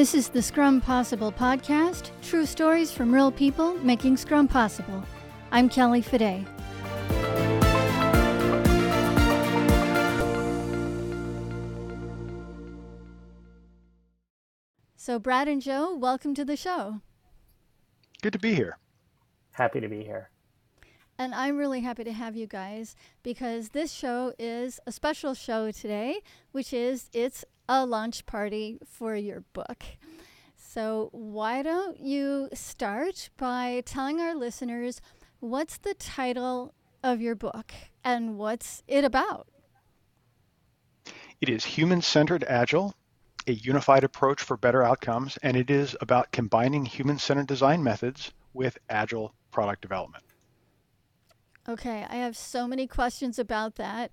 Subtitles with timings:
[0.00, 5.04] This is the Scrum Possible podcast, true stories from real people making Scrum possible.
[5.52, 6.46] I'm Kelly Fide.
[14.96, 17.02] So, Brad and Joe, welcome to the show.
[18.22, 18.78] Good to be here.
[19.50, 20.30] Happy to be here.
[21.18, 25.70] And I'm really happy to have you guys because this show is a special show
[25.70, 29.84] today, which is it's a launch party for your book.
[30.56, 35.00] So, why don't you start by telling our listeners
[35.38, 36.74] what's the title
[37.04, 39.46] of your book and what's it about?
[41.40, 42.92] It is Human Centered Agile,
[43.46, 48.32] a unified approach for better outcomes, and it is about combining human centered design methods
[48.52, 50.24] with agile product development.
[51.68, 54.10] Okay, I have so many questions about that.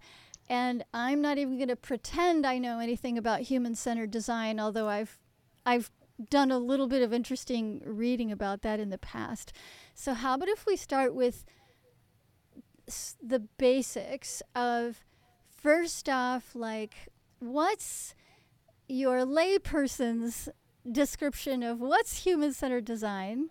[0.49, 5.19] And I'm not even going to pretend I know anything about human-centered design, although I've
[5.65, 5.91] I've
[6.29, 9.53] done a little bit of interesting reading about that in the past.
[9.93, 11.45] So how about if we start with
[13.21, 15.03] the basics of
[15.49, 18.15] first off like what's
[18.87, 20.47] your layperson's
[20.89, 23.49] description of what's human-centered design?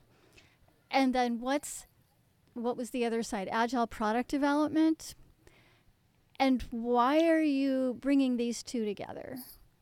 [0.91, 1.87] And then what's
[2.55, 3.49] what was the other side?
[3.53, 5.15] Agile product development
[6.39, 9.37] and why are you bringing these two together?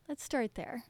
[0.09, 0.85] Let's start there.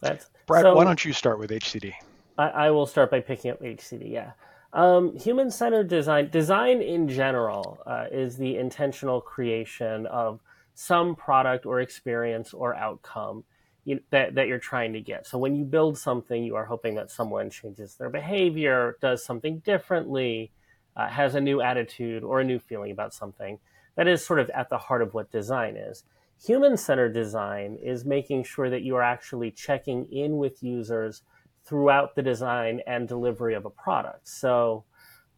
[0.00, 1.92] That's, Brad, so why don't you start with HCD?
[2.36, 4.32] I, I will start by picking up HCD, yeah.
[4.72, 10.40] Um, human centered design, design in general, uh, is the intentional creation of
[10.74, 13.44] some product or experience or outcome
[13.84, 15.26] you, that, that you're trying to get.
[15.26, 19.60] So when you build something, you are hoping that someone changes their behavior, does something
[19.60, 20.50] differently,
[20.96, 23.58] uh, has a new attitude or a new feeling about something.
[23.96, 26.04] That is sort of at the heart of what design is.
[26.44, 31.22] Human centered design is making sure that you are actually checking in with users
[31.64, 34.28] throughout the design and delivery of a product.
[34.28, 34.84] So,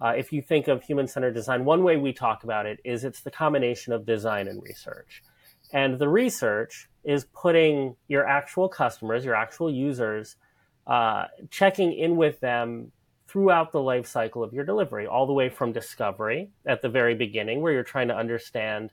[0.00, 3.04] uh, if you think of human centered design, one way we talk about it is
[3.04, 5.22] it's the combination of design and research.
[5.72, 10.36] And the research is putting your actual customers, your actual users,
[10.86, 12.92] uh, checking in with them
[13.36, 17.14] throughout the life cycle of your delivery, all the way from discovery at the very
[17.14, 18.90] beginning, where you're trying to understand,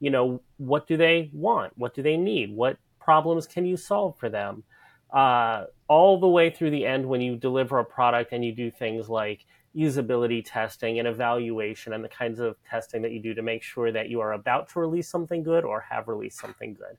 [0.00, 1.72] you know, what do they want?
[1.76, 2.52] What do they need?
[2.52, 4.64] What problems can you solve for them?
[5.12, 8.68] Uh, all the way through the end when you deliver a product and you do
[8.68, 9.46] things like
[9.76, 13.92] usability testing and evaluation and the kinds of testing that you do to make sure
[13.92, 16.96] that you are about to release something good or have released something good.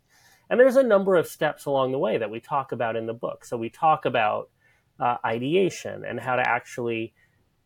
[0.49, 3.13] And there's a number of steps along the way that we talk about in the
[3.13, 3.43] book.
[3.43, 4.49] So we talk about
[4.99, 7.13] uh, ideation and how to actually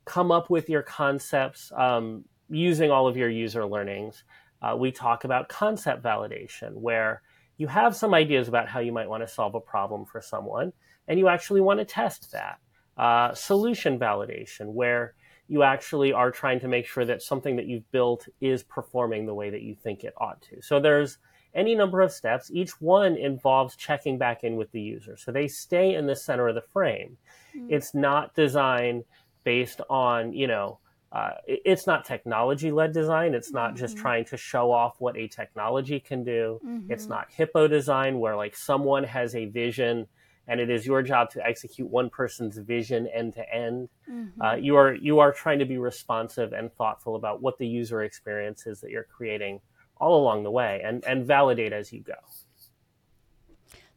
[0.05, 4.23] come up with your concepts um, using all of your user learnings.
[4.61, 7.21] Uh, we talk about concept validation, where
[7.57, 10.73] you have some ideas about how you might want to solve a problem for someone,
[11.07, 12.59] and you actually want to test that.
[12.97, 15.13] Uh, solution validation, where
[15.47, 19.33] you actually are trying to make sure that something that you've built is performing the
[19.33, 20.61] way that you think it ought to.
[20.61, 21.17] So there's
[21.53, 22.51] any number of steps.
[22.53, 25.17] Each one involves checking back in with the user.
[25.17, 27.17] So they stay in the center of the frame.
[27.55, 27.73] Mm-hmm.
[27.73, 29.03] It's not design
[29.43, 30.79] based on, you know,
[31.11, 33.33] uh, it's not technology led design.
[33.33, 33.79] It's not mm-hmm.
[33.79, 36.59] just trying to show off what a technology can do.
[36.63, 36.91] Mm-hmm.
[36.91, 40.07] It's not HiPPO design where like someone has a vision
[40.47, 43.89] and it is your job to execute one person's vision end to end.
[44.11, 44.41] Mm-hmm.
[44.41, 48.03] Uh, you are you are trying to be responsive and thoughtful about what the user
[48.03, 49.61] experience is that you're creating
[49.99, 52.13] all along the way and, and validate as you go.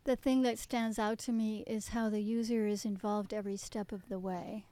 [0.04, 3.92] The thing that stands out to me is how the user is involved every step
[3.92, 4.66] of the way.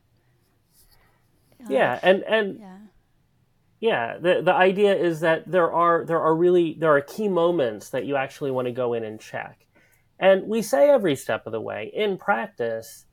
[1.69, 2.79] yeah, and and yeah.
[3.79, 7.91] yeah, the the idea is that there are there are really there are key moments
[7.91, 9.67] that you actually want to go in and check.
[10.19, 11.91] And we say every step of the way.
[11.95, 13.07] In practice,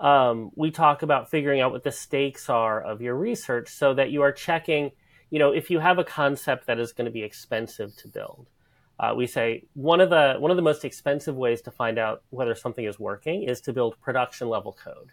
[0.00, 4.10] um, we talk about figuring out what the stakes are of your research so that
[4.10, 4.90] you are checking
[5.30, 8.48] you know, if you have a concept that is going to be expensive to build,
[8.98, 12.22] uh, we say one of the one of the most expensive ways to find out
[12.30, 15.10] whether something is working is to build production level code.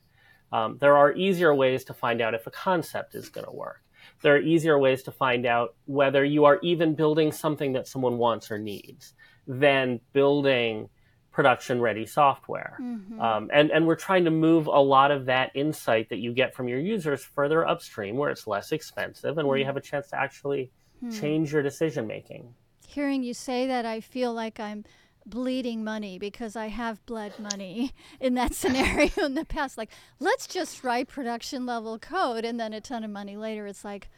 [0.52, 3.82] Um, there are easier ways to find out if a concept is going to work.
[4.22, 8.18] There are easier ways to find out whether you are even building something that someone
[8.18, 9.14] wants or needs
[9.48, 10.90] than building
[11.38, 12.76] production ready software.
[12.82, 13.22] Mm-hmm.
[13.22, 16.56] Um, and, and we're trying to move a lot of that insight that you get
[16.56, 19.68] from your users further upstream where it's less expensive and where you mm-hmm.
[19.68, 21.12] have a chance to actually hmm.
[21.12, 22.56] change your decision making.
[22.88, 24.84] Hearing you say that, I feel like I'm
[25.28, 29.78] bleeding money because I have bled money in that scenario in the past.
[29.78, 33.86] Like, let's just write production level code, and then a ton of money later, it's
[33.86, 34.10] like,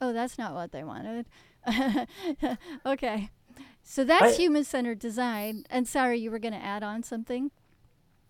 [0.00, 1.26] oh, that's not what they wanted.
[2.84, 3.30] okay.
[3.84, 5.64] So that's human centered design.
[5.70, 7.50] And sorry, you were going to add on something?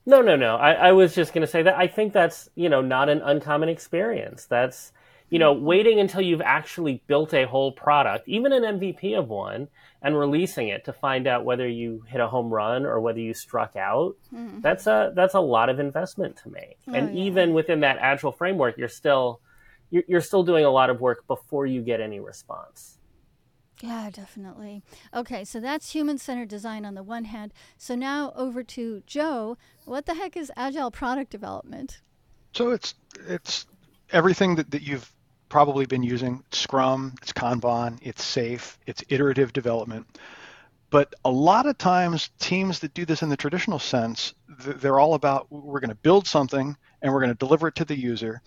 [0.04, 0.56] No, no, no.
[0.56, 3.22] I, I was just going to say that I think that's you know not an
[3.22, 4.44] uncommon experience.
[4.44, 4.92] That's
[5.30, 9.68] you know waiting until you've actually built a whole product, even an MVP of one,
[10.02, 13.32] and releasing it to find out whether you hit a home run or whether you
[13.32, 14.16] struck out.
[14.34, 14.60] Mm.
[14.60, 16.76] That's a that's a lot of investment to make.
[16.88, 17.24] Oh, and yeah.
[17.24, 19.40] even within that agile framework, you're still
[19.90, 22.98] you're, you're still doing a lot of work before you get any response.
[23.84, 24.82] Yeah, definitely.
[25.12, 27.52] Okay, so that's human centered design on the one hand.
[27.76, 29.58] So now over to Joe.
[29.84, 32.00] What the heck is agile product development?
[32.54, 32.94] So it's
[33.28, 33.66] it's
[34.10, 35.12] everything that, that you've
[35.50, 36.42] probably been using.
[36.50, 40.06] Scrum, it's Kanban, it's SAFe, it's iterative development.
[40.88, 45.12] But a lot of times, teams that do this in the traditional sense, they're all
[45.12, 48.40] about we're going to build something and we're going to deliver it to the user,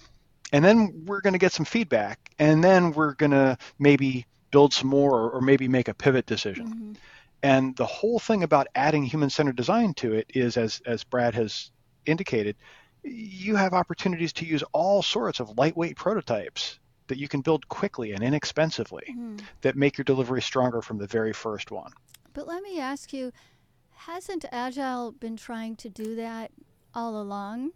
[0.52, 4.74] and then we're going to get some feedback, and then we're going to maybe build
[4.74, 6.68] some more or, or maybe make a pivot decision.
[6.68, 6.94] Mm-hmm.
[7.44, 11.72] And the whole thing about adding human-centered design to it is, as as Brad has
[12.06, 12.56] indicated,
[13.04, 18.12] you have opportunities to use all sorts of lightweight prototypes that you can build quickly
[18.12, 19.38] and inexpensively mm-hmm.
[19.62, 21.92] that make your delivery stronger from the very first one.
[22.34, 23.32] But let me ask you,
[23.96, 26.52] hasn't Agile been trying to do that
[26.94, 27.72] all along?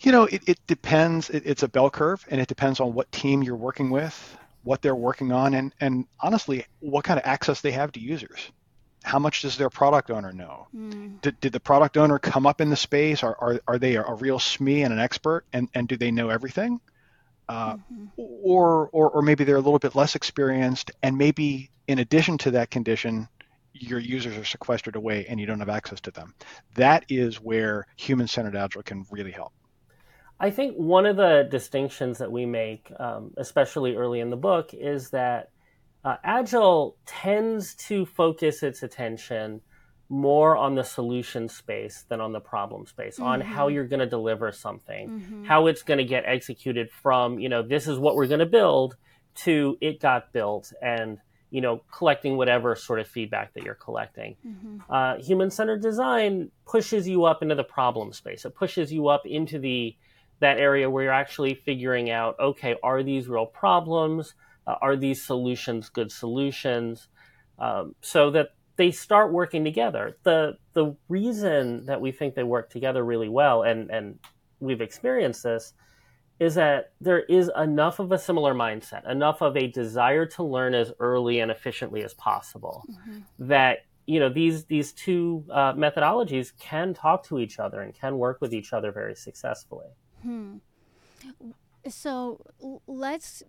[0.00, 1.30] You know, it, it depends.
[1.30, 4.82] It, it's a bell curve, and it depends on what team you're working with, what
[4.82, 8.50] they're working on, and, and honestly, what kind of access they have to users.
[9.02, 10.68] How much does their product owner know?
[10.74, 11.20] Mm.
[11.22, 13.22] Did, did the product owner come up in the space?
[13.22, 16.28] Are, are, are they a, real SME and an expert, and, and do they know
[16.28, 16.80] everything?
[17.48, 18.06] Uh, mm-hmm.
[18.16, 22.52] or, or, or maybe they're a little bit less experienced, and maybe in addition to
[22.52, 23.28] that condition,
[23.72, 26.34] your users are sequestered away and you don't have access to them.
[26.74, 29.52] That is where human centered agile can really help.
[30.40, 34.72] I think one of the distinctions that we make, um, especially early in the book,
[34.72, 35.50] is that
[36.02, 39.60] uh, Agile tends to focus its attention
[40.08, 43.24] more on the solution space than on the problem space, mm-hmm.
[43.26, 45.44] on how you're going to deliver something, mm-hmm.
[45.44, 48.46] how it's going to get executed from, you know, this is what we're going to
[48.46, 48.96] build
[49.34, 51.18] to it got built and,
[51.50, 54.36] you know, collecting whatever sort of feedback that you're collecting.
[54.44, 54.92] Mm-hmm.
[54.92, 59.26] Uh, Human centered design pushes you up into the problem space, it pushes you up
[59.26, 59.94] into the
[60.40, 64.34] that area where you're actually figuring out okay are these real problems?
[64.66, 67.08] Uh, are these solutions good solutions?
[67.58, 70.16] Um, so that they start working together.
[70.22, 74.18] The the reason that we think they work together really well and and
[74.60, 75.74] we've experienced this
[76.38, 80.74] is that there is enough of a similar mindset enough of a desire to learn
[80.74, 83.18] as early and efficiently as possible mm-hmm.
[83.38, 88.16] that you know these these two uh, methodologies can talk to each other and can
[88.16, 89.86] work with each other very successfully
[90.22, 90.56] Hmm.
[91.88, 92.40] So
[92.86, 93.42] let's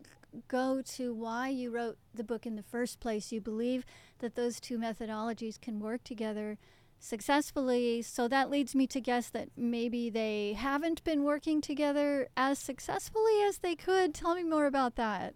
[0.47, 3.31] go to why you wrote the book in the first place.
[3.31, 3.85] You believe
[4.19, 6.57] that those two methodologies can work together
[6.99, 8.01] successfully.
[8.01, 13.41] So that leads me to guess that maybe they haven't been working together as successfully
[13.47, 14.13] as they could.
[14.13, 15.33] Tell me more about that.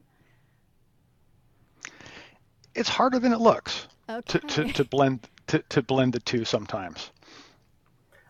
[2.73, 4.39] It's harder than it looks okay.
[4.39, 7.11] to, to, to blend to, to blend the two sometimes.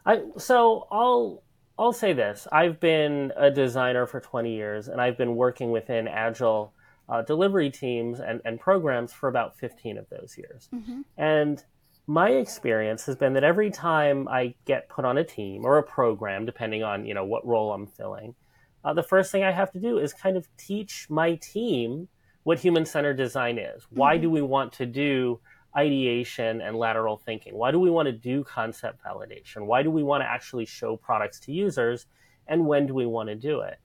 [0.06, 1.44] I so I'll
[1.78, 6.08] I'll say this I've been a designer for 20 years, and I've been working within
[6.08, 6.74] Agile
[7.08, 10.70] uh, delivery teams and, and programs for about 15 of those years.
[10.74, 11.02] Mm-hmm.
[11.18, 11.64] And
[12.08, 15.84] my experience has been that every time I get put on a team or a
[15.84, 18.36] program, depending on you know what role I'm filling,
[18.84, 22.08] uh, the first thing I have to do is kind of teach my team
[22.44, 23.84] what human centered design is.
[23.84, 24.00] Mm-hmm.
[24.00, 25.40] Why do we want to do
[25.78, 27.56] ideation and lateral thinking?
[27.56, 29.66] Why do we want to do concept validation?
[29.66, 32.06] Why do we want to actually show products to users?
[32.48, 33.80] And when do we want to do it?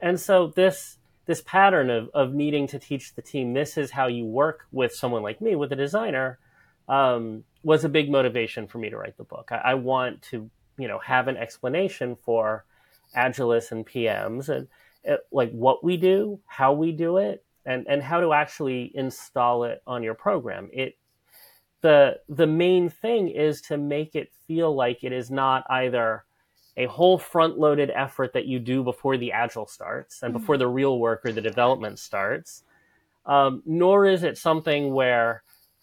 [0.00, 4.06] And so this this pattern of, of needing to teach the team this is how
[4.06, 6.38] you work with someone like me, with a designer,
[6.86, 9.48] um, was a big motivation for me to write the book.
[9.50, 12.66] I, I, want to, you know, have an explanation for
[13.16, 14.68] Agilists and PMs and
[15.08, 19.64] uh, like what we do, how we do it, and and how to actually install
[19.64, 20.68] it on your program.
[20.72, 20.96] It
[21.84, 26.24] the the main thing is to make it feel like it is not either
[26.78, 30.40] a whole front loaded effort that you do before the agile starts and mm-hmm.
[30.40, 32.62] before the real work or the development starts
[33.26, 35.42] um, nor is it something where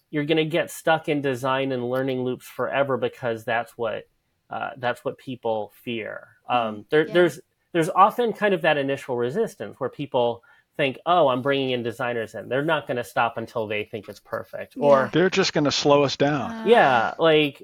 [0.10, 4.08] you're going to get stuck in design and learning loops forever because that's what
[4.50, 6.81] uh, that's what people fear um, mm-hmm.
[6.89, 7.13] there, yeah.
[7.13, 7.39] there's
[7.74, 10.43] there's often kind of that initial resistance where people
[10.78, 12.50] think, oh, I'm bringing in designers in.
[12.50, 14.75] They're not going to stop until they think it's perfect.
[14.75, 14.84] Yeah.
[14.84, 16.51] Or they're just going to slow us down.
[16.51, 17.13] Uh, yeah.
[17.20, 17.63] Like,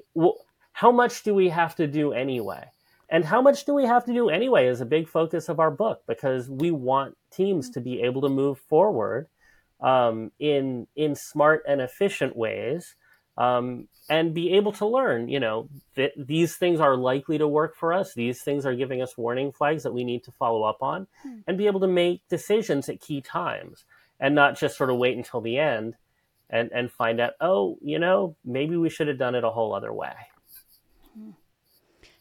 [0.72, 2.64] how much do we have to do anyway?
[3.10, 5.70] And how much do we have to do anyway is a big focus of our
[5.70, 9.28] book because we want teams to be able to move forward
[9.80, 12.96] um, in in smart and efficient ways
[13.38, 17.76] um, and be able to learn, you know, that these things are likely to work
[17.76, 18.12] for us.
[18.12, 21.38] These things are giving us warning flags that we need to follow up on hmm.
[21.46, 23.84] and be able to make decisions at key times
[24.18, 25.94] and not just sort of wait until the end
[26.50, 29.74] and, and find out, oh, you know, maybe we should have done it a whole
[29.74, 30.14] other way.
[31.14, 31.30] Hmm.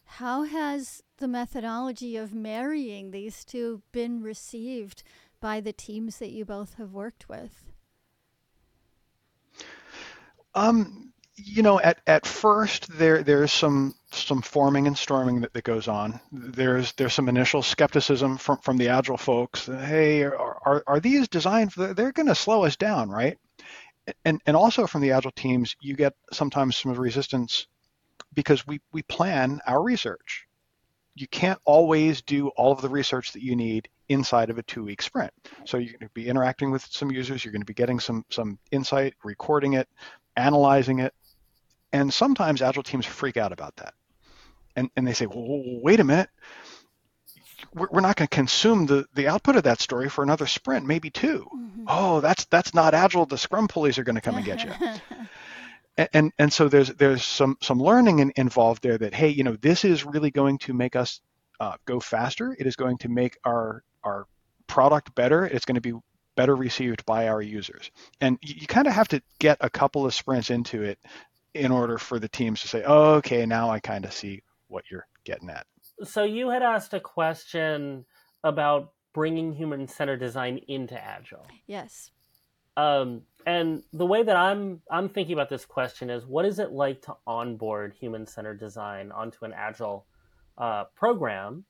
[0.05, 5.01] How has the methodology of marrying these two been received
[5.39, 7.63] by the teams that you both have worked with?
[10.53, 11.06] Um,
[11.37, 15.87] you know, at, at first there there's some some forming and storming that, that goes
[15.87, 16.19] on.
[16.31, 19.67] There's there's some initial skepticism from, from the agile folks.
[19.67, 21.73] Hey, are, are, are these designed?
[21.73, 23.37] For, they're going to slow us down, right?
[24.25, 27.67] And and also from the agile teams, you get sometimes some resistance
[28.33, 30.47] because we we plan our research.
[31.15, 34.83] You can't always do all of the research that you need inside of a two
[34.83, 35.31] week sprint.
[35.65, 37.43] So you're going to be interacting with some users.
[37.43, 39.87] You're going to be getting some some insight, recording it,
[40.35, 41.13] analyzing it.
[41.91, 43.93] And sometimes agile teams freak out about that.
[44.75, 46.29] And, and they say, well, wait a minute.
[47.73, 50.85] We're, we're not going to consume the, the output of that story for another sprint,
[50.85, 51.83] maybe 2 mm-hmm.
[51.87, 53.25] Oh, that's that's not agile.
[53.25, 54.71] The scrum police are going to come and get you.
[55.97, 59.43] and, and, and so there's there's some some learning in, involved there that hey, you
[59.43, 61.21] know, this is really going to make us
[61.59, 62.55] uh, go faster.
[62.59, 64.27] It is going to make our our
[64.67, 65.45] product better.
[65.45, 65.93] It's going to be
[66.35, 67.91] better received by our users.
[68.21, 70.99] And you, you kind of have to get a couple of sprints into it
[71.57, 74.85] in order for the teams to say, oh, okay, now I kind of see what
[74.89, 75.65] you're getting at.
[76.03, 78.05] So you had asked a question
[78.43, 81.47] about bringing human centered design into Agile.
[81.65, 82.11] Yes.
[82.75, 86.71] Um, and the way that I'm I'm thinking about this question is, what is it
[86.71, 90.05] like to onboard human centered design onto an Agile
[90.57, 91.65] uh, program?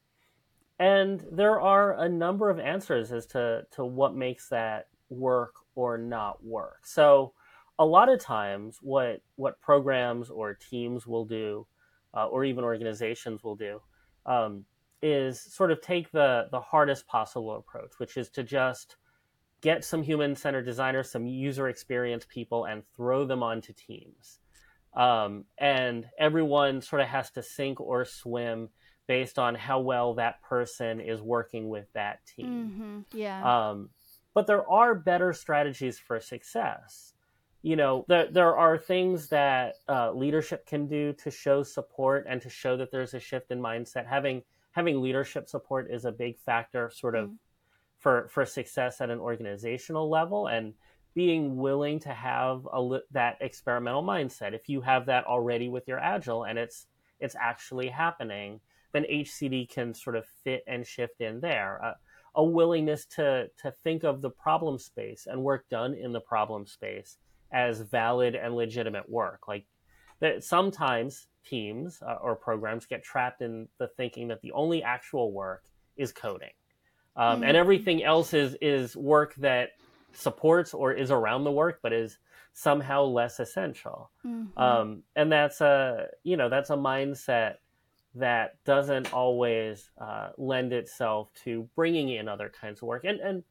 [0.79, 5.97] And there are a number of answers as to, to what makes that work or
[5.97, 6.85] not work.
[6.85, 7.33] So,
[7.79, 11.67] a lot of times, what, what programs or teams will do,
[12.15, 13.81] uh, or even organizations will do,
[14.25, 14.65] um,
[15.01, 18.95] is sort of take the, the hardest possible approach, which is to just
[19.61, 24.39] get some human centered designers, some user experience people, and throw them onto teams.
[24.95, 28.69] Um, and everyone sort of has to sink or swim
[29.07, 33.05] based on how well that person is working with that team.
[33.13, 33.17] Mm-hmm.
[33.17, 33.69] Yeah.
[33.69, 33.89] Um,
[34.33, 37.13] but there are better strategies for success.
[37.67, 42.41] You know, there, there are things that uh, leadership can do to show support and
[42.41, 44.07] to show that there's a shift in mindset.
[44.07, 47.35] Having having leadership support is a big factor, sort of, mm-hmm.
[47.99, 50.75] for for success at an organizational level, and
[51.13, 54.53] being willing to have a that experimental mindset.
[54.53, 56.87] If you have that already with your agile and it's
[57.19, 58.61] it's actually happening,
[58.93, 61.83] then HCD can sort of fit and shift in there.
[61.83, 61.93] Uh,
[62.33, 66.65] a willingness to to think of the problem space and work done in the problem
[66.65, 67.17] space
[67.51, 69.47] as valid and legitimate work.
[69.47, 69.65] Like
[70.19, 75.31] that sometimes teams uh, or programs get trapped in the thinking that the only actual
[75.31, 75.63] work
[75.95, 76.51] is coding,
[77.15, 77.43] um, mm-hmm.
[77.45, 79.71] and everything else is is work that
[80.13, 82.17] supports or is around the work, but is
[82.53, 84.11] somehow less essential.
[84.25, 84.59] Mm-hmm.
[84.59, 87.55] Um, and that's a you know that's a mindset
[88.17, 93.03] that doesn't always uh, lend itself to bringing in other kinds of work.
[93.05, 93.43] And, and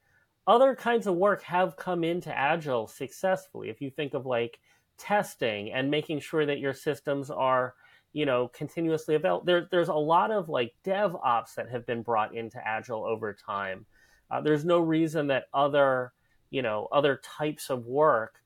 [0.47, 3.69] other kinds of work have come into Agile successfully.
[3.69, 4.61] If you think of like
[4.99, 7.75] testing and making sure that your systems are,
[8.13, 12.03] you know, continuously available, there, there's a lot of like dev ops that have been
[12.03, 13.87] brought into Agile over time.
[14.31, 16.13] Uh, there's no reason that other,
[16.51, 18.43] you know, other types of work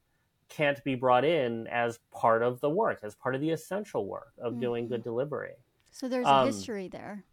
[0.49, 4.33] can't be brought in as part of the work, as part of the essential work
[4.38, 4.61] of mm-hmm.
[4.61, 5.52] doing good delivery.
[5.92, 7.25] So there's a um, history there.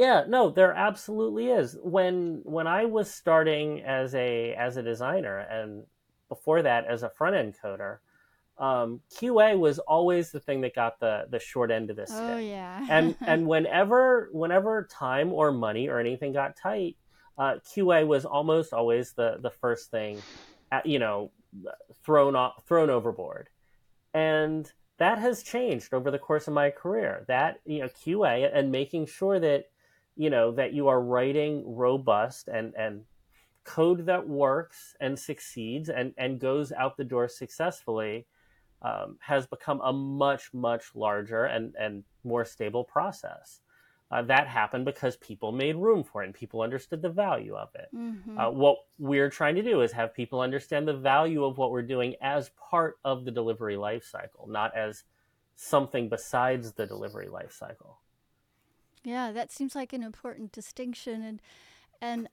[0.00, 1.76] Yeah, no, there absolutely is.
[1.82, 5.84] When when I was starting as a as a designer and
[6.30, 7.98] before that as a front end coder,
[8.56, 12.06] um, QA was always the thing that got the the short end of the oh,
[12.06, 12.18] stick.
[12.18, 12.86] Oh yeah.
[12.88, 16.96] and and whenever whenever time or money or anything got tight,
[17.36, 20.22] uh, QA was almost always the the first thing,
[20.72, 21.30] at, you know,
[22.02, 23.50] thrown off, thrown overboard.
[24.14, 27.26] And that has changed over the course of my career.
[27.28, 29.66] That you know QA and making sure that
[30.16, 33.02] you know that you are writing robust and and
[33.64, 38.26] code that works and succeeds and and goes out the door successfully
[38.82, 43.60] um, has become a much much larger and and more stable process.
[44.12, 47.68] Uh, that happened because people made room for it and people understood the value of
[47.76, 47.88] it.
[47.94, 48.38] Mm-hmm.
[48.38, 51.82] Uh, what we're trying to do is have people understand the value of what we're
[51.82, 55.04] doing as part of the delivery life cycle, not as
[55.54, 58.00] something besides the delivery life cycle.
[59.04, 61.42] Yeah, that seems like an important distinction and
[62.02, 62.28] and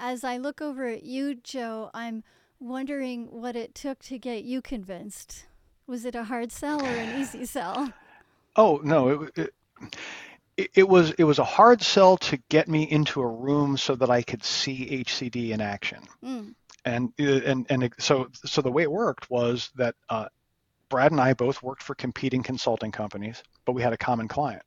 [0.00, 2.22] as I look over at you, Joe, I'm
[2.60, 5.46] wondering what it took to get you convinced
[5.86, 7.92] Was it a hard sell or an easy sell?
[8.56, 9.54] Oh no, it,
[10.56, 13.94] it, it was it was a hard sell to get me into a room so
[13.94, 16.00] that I could see HCD in action.
[16.24, 16.54] Mm.
[16.84, 20.28] And and and so so the way it worked was that uh,
[20.88, 24.62] Brad and I both worked for competing consulting companies, but we had a common client.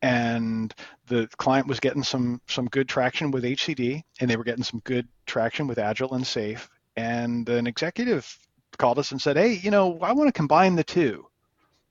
[0.00, 0.72] And
[1.06, 4.80] the client was getting some some good traction with HCD, and they were getting some
[4.84, 6.68] good traction with Agile and SAFe.
[6.96, 8.38] And an executive
[8.76, 11.26] called us and said, "Hey, you know, I want to combine the two.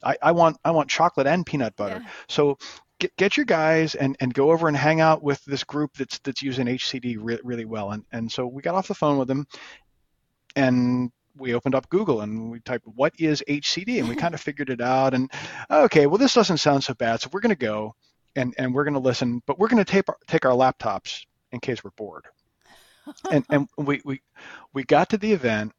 [0.03, 2.01] I, I want I want chocolate and peanut butter.
[2.01, 2.09] Yeah.
[2.29, 2.57] So
[2.99, 6.19] get, get your guys and, and go over and hang out with this group that's
[6.19, 7.91] that's using HCD re- really well.
[7.91, 9.47] And and so we got off the phone with them,
[10.55, 14.41] and we opened up Google and we typed what is HCD and we kind of
[14.41, 15.13] figured it out.
[15.13, 15.31] And
[15.69, 17.95] okay, well this doesn't sound so bad, so we're going to go
[18.35, 21.25] and and we're going to listen, but we're going to take our, take our laptops
[21.51, 22.25] in case we're bored.
[23.31, 24.21] and and we we
[24.73, 25.71] we got to the event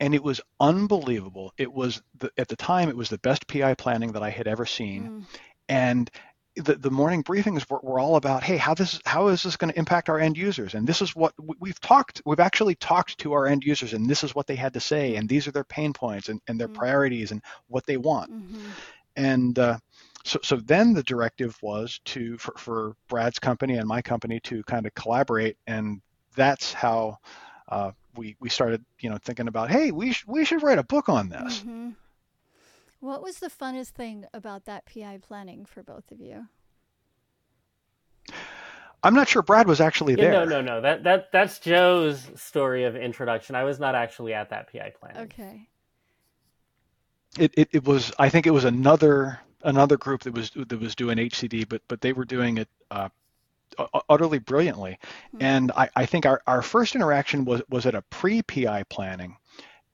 [0.00, 1.52] and it was unbelievable.
[1.56, 4.46] It was the, at the time it was the best PI planning that I had
[4.46, 5.24] ever seen, Mm.
[5.68, 6.10] and
[6.56, 9.72] the, the morning briefings were, were all about, hey, how this how is this going
[9.72, 10.74] to impact our end users?
[10.74, 12.22] And this is what we- we've talked.
[12.24, 15.16] We've actually talked to our end users, and this is what they had to say,
[15.16, 16.74] and these are their pain points and, and their Mm.
[16.74, 18.30] priorities and what they want.
[18.30, 18.70] hmm
[19.16, 19.78] And uh,
[20.24, 24.62] so so then the directive was to for, for Brad's company and my company to
[24.64, 26.00] kind of collaborate, and
[26.36, 27.18] that's how.
[27.68, 30.84] Uh, we, we started you know thinking about hey we sh- we should write a
[30.84, 31.90] book on this hmm
[33.04, 36.48] What was the funnest thing about that PI planning for both of you?
[39.02, 40.32] I'm not sure Brad was actually Yeah, there.
[40.32, 40.80] no, no, no.
[40.80, 43.54] That that that's Joe's story of introduction.
[43.56, 45.22] I was not actually at that PI planning.
[45.24, 45.68] Okay.
[47.38, 50.94] It, it it was I think it was another another group that was that was
[50.94, 53.10] doing HCD, but but they were doing it uh,
[54.08, 54.98] utterly brilliantly.
[55.32, 55.38] Hmm.
[55.40, 59.36] And I, I think our, our first interaction was was at a pre PI planning,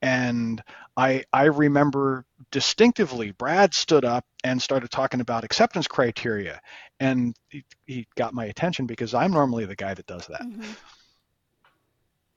[0.03, 0.63] and
[0.97, 6.61] I I remember distinctively Brad stood up and started talking about acceptance criteria,
[6.99, 10.43] and he, he got my attention because I'm normally the guy that does that.
[10.43, 10.63] hmm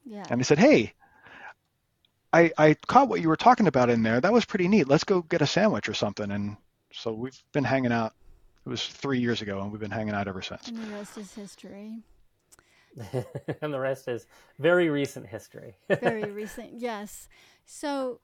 [0.06, 0.26] Yeah.
[0.30, 0.94] And he said, "Hey,
[2.32, 4.20] I I caught what you were talking about in there.
[4.20, 4.88] That was pretty neat.
[4.88, 6.58] Let's go get a sandwich or something." And
[6.92, 8.14] so we've been hanging out.
[8.66, 10.68] It was three years ago, and we've been hanging out ever since.
[10.68, 12.04] And the rest is history.
[13.62, 14.28] and the rest is
[14.60, 15.76] very recent history.
[16.02, 17.28] Very recent, yes.
[17.66, 18.20] So,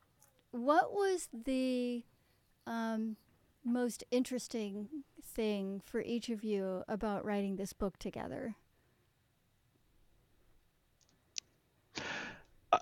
[0.51, 2.03] what was the
[2.67, 3.15] um,
[3.63, 4.89] most interesting
[5.23, 8.55] thing for each of you about writing this book together?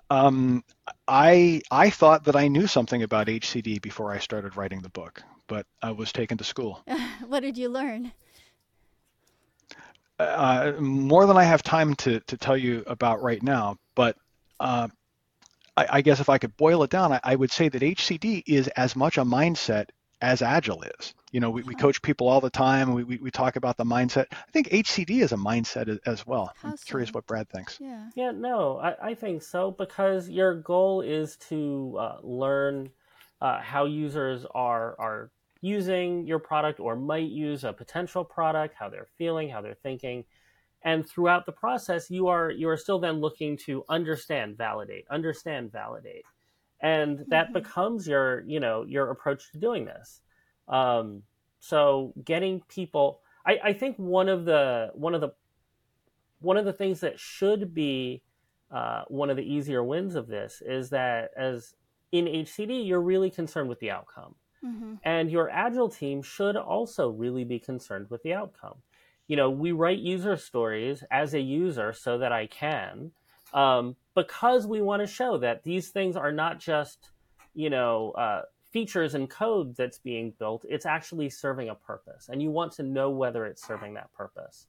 [0.09, 0.63] Um,
[1.07, 5.23] I I thought that I knew something about HCD before I started writing the book,
[5.47, 6.83] but I was taken to school.
[7.27, 8.11] what did you learn?
[10.19, 14.17] Uh, more than I have time to to tell you about right now, but.
[14.59, 14.87] Uh,
[15.77, 18.43] I, I guess if I could boil it down, I, I would say that HCD
[18.45, 19.89] is as much a mindset
[20.21, 21.13] as Agile is.
[21.31, 22.93] You know, we, we coach people all the time.
[22.93, 24.25] We, we, we talk about the mindset.
[24.31, 26.51] I think HCD is a mindset as, as well.
[26.61, 27.77] How I'm curious what Brad thinks.
[27.79, 28.09] Yeah.
[28.15, 32.89] Yeah, no, I, I think so because your goal is to uh, learn
[33.41, 35.29] uh, how users are are
[35.61, 40.23] using your product or might use a potential product, how they're feeling, how they're thinking,
[40.83, 45.71] and throughout the process, you are you are still then looking to understand, validate, understand,
[45.71, 46.25] validate,
[46.81, 47.53] and that Mhm.
[47.53, 50.21] becomes your you know your approach to doing this.
[50.67, 51.23] Um,
[51.59, 55.33] so getting people, I, I think one of the one of the
[56.39, 58.23] one of the things that should be
[58.69, 61.73] uh, one of the easier wins of this is that as
[62.11, 64.35] in HCD, you're really concerned with the outcome.
[64.61, 68.83] hmm And your agile team should also really be concerned with the outcome.
[69.27, 73.11] You know, we write user stories as a user so that I can,
[73.53, 77.09] um, because we want to show that these things are not just,
[77.53, 80.65] you know, uh, features and code that's being built.
[80.69, 84.67] It's actually serving a purpose, and you want to know whether it's serving that purpose.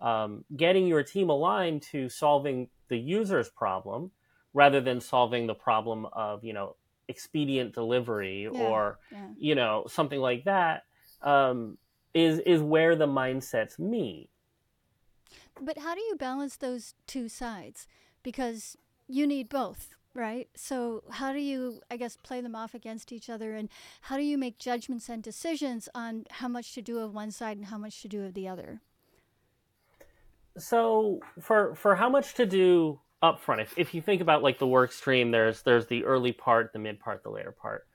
[0.00, 4.12] Um, getting your team aligned to solving the user's problem
[4.54, 6.76] rather than solving the problem of, you know,
[7.08, 8.50] expedient delivery Yeah.
[8.50, 9.18] or Yeah.
[9.36, 10.84] you know something like that
[11.22, 11.76] um,
[12.14, 14.28] is is where the mindsets meet.
[15.60, 17.86] But how do you balance those two sides?
[18.22, 18.76] Because
[19.08, 20.48] you need both, right?
[20.54, 23.68] So how do you, I guess, play them off against each other, and
[24.02, 27.56] how do you make judgments and decisions on how much to do of one side
[27.56, 28.80] and how much to do of the other?
[30.58, 34.58] So for for how much to do up front, if, if you think about like
[34.58, 37.86] the work stream, there's there's the early part, the mid part, the later part.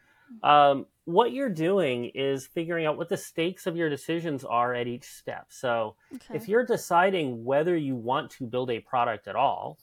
[0.43, 4.87] Um, what you're doing is figuring out what the stakes of your decisions are at
[4.87, 5.45] each step.
[5.49, 6.35] So Okay.
[6.35, 9.77] if you're deciding whether you want to build a product at all,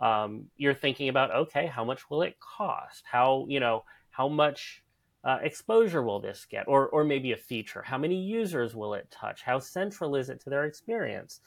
[0.00, 3.04] um, you're thinking about okay, how much will it cost?
[3.10, 4.82] How you know how much
[5.24, 6.66] uh, exposure will this get?
[6.66, 7.82] Or, or maybe a feature.
[7.82, 9.42] How many users will it touch?
[9.42, 11.40] How central is it to their experience?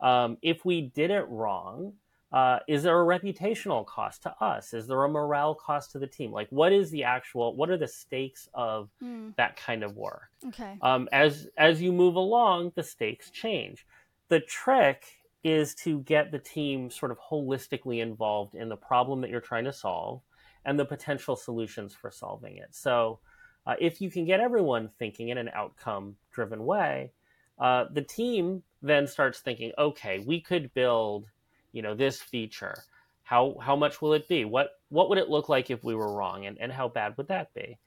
[0.00, 1.94] Um, if we did it wrong,
[2.32, 4.72] uh, is there a reputational cost to us?
[4.72, 6.32] Is there a morale cost to the team?
[6.32, 7.54] Like, what is the actual?
[7.54, 9.36] What are the stakes of mm.
[9.36, 10.30] that kind of work?
[10.48, 10.78] Okay.
[10.80, 13.86] Um, as as you move along, the stakes change.
[14.28, 15.04] The trick
[15.44, 19.64] is to get the team sort of holistically involved in the problem that you're trying
[19.64, 20.22] to solve
[20.64, 22.68] and the potential solutions for solving it.
[22.70, 23.18] So,
[23.66, 27.12] uh, if you can get everyone thinking in an outcome driven way,
[27.58, 31.26] uh, the team then starts thinking, okay, we could build,
[31.72, 32.84] you know, this feature.
[33.22, 34.44] How how much will it be?
[34.44, 37.28] What what would it look like if we were wrong, and and how bad would
[37.28, 37.78] that be?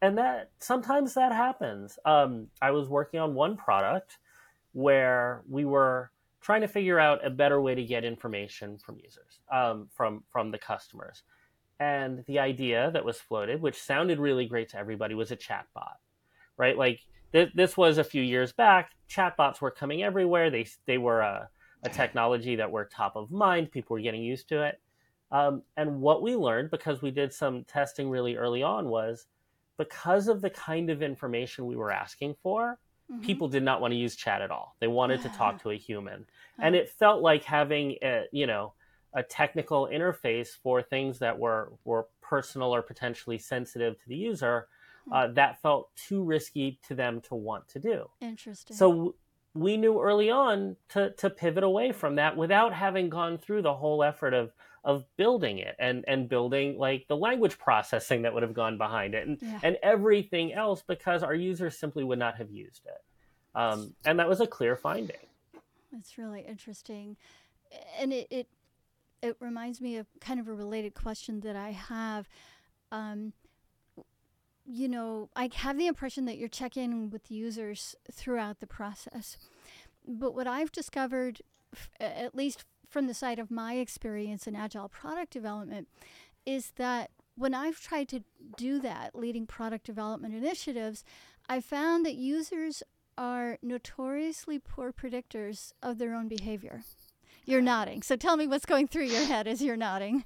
[0.00, 1.98] And that sometimes that happens.
[2.04, 4.18] Um, I was working on one product
[4.72, 9.40] where we were trying to figure out a better way to get information from users,
[9.50, 11.22] um, from from the customers.
[11.80, 15.96] And the idea that was floated, which sounded really great to everybody, was a chatbot,
[16.56, 16.76] right?
[16.76, 17.00] Like
[17.32, 18.90] th- this was a few years back.
[19.10, 20.50] Chatbots were coming everywhere.
[20.50, 21.48] They they were a,
[21.82, 23.70] a technology that were top of mind.
[23.70, 24.80] People were getting used to it.
[25.30, 29.26] Um, and what we learned, because we did some testing really early on, was
[29.78, 32.78] because of the kind of information we were asking for,
[33.10, 33.22] mm-hmm.
[33.22, 34.76] people did not want to use chat at all.
[34.78, 36.26] They wanted to talk to a human,
[36.58, 38.74] and it felt like having a, you know
[39.14, 44.68] a technical interface for things that were were personal or potentially sensitive to the user.
[45.06, 45.12] Hmm.
[45.12, 48.08] Uh, that felt too risky to them to want to do.
[48.20, 48.76] Interesting.
[48.76, 49.16] So
[49.54, 53.74] we knew early on to to pivot away from that without having gone through the
[53.74, 54.52] whole effort of
[54.84, 59.14] of building it and and building like the language processing that would have gone behind
[59.14, 59.60] it and yeah.
[59.62, 63.02] and everything else because our users simply would not have used it.
[63.54, 65.16] Um, and that was a clear finding.
[65.92, 67.16] That's really interesting.
[67.98, 68.48] And it, it
[69.22, 72.28] it reminds me of kind of a related question that i have.
[72.90, 73.32] Um,
[74.64, 79.36] you know, I have the impression that you're checking with users throughout the process.
[80.06, 81.42] But what I've discovered,
[81.74, 85.88] f- at least from the side of my experience in agile product development,
[86.44, 88.22] is that when I've tried to
[88.56, 91.04] do that, leading product development initiatives,
[91.48, 92.82] I found that users
[93.16, 96.82] are notoriously poor predictors of their own behavior.
[97.44, 98.02] You're nodding.
[98.02, 100.24] So tell me what's going through your head as you're nodding.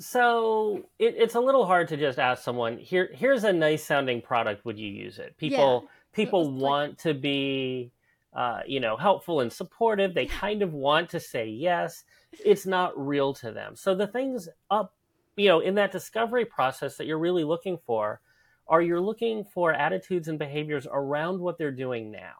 [0.00, 3.10] So it, it's a little hard to just ask someone here.
[3.12, 4.64] Here's a nice sounding product.
[4.64, 5.36] Would you use it?
[5.36, 5.90] People yeah.
[6.14, 6.98] people want like...
[7.00, 7.92] to be,
[8.32, 10.14] uh, you know, helpful and supportive.
[10.14, 12.04] They kind of want to say yes.
[12.32, 13.76] It's not real to them.
[13.76, 14.94] So the things up,
[15.36, 18.22] you know, in that discovery process that you're really looking for,
[18.66, 22.36] are you're looking for attitudes and behaviors around what they're doing now,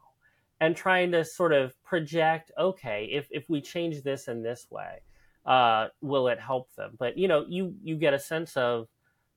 [0.60, 2.52] and trying to sort of project.
[2.56, 5.02] Okay, if if we change this in this way
[5.46, 6.92] uh, will it help them?
[6.98, 8.88] But you know, you you get a sense of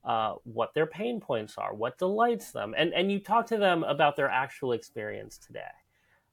[0.04, 3.84] uh, what their pain points are, what delights them, and and you talk to them
[3.84, 5.62] about their actual experience today,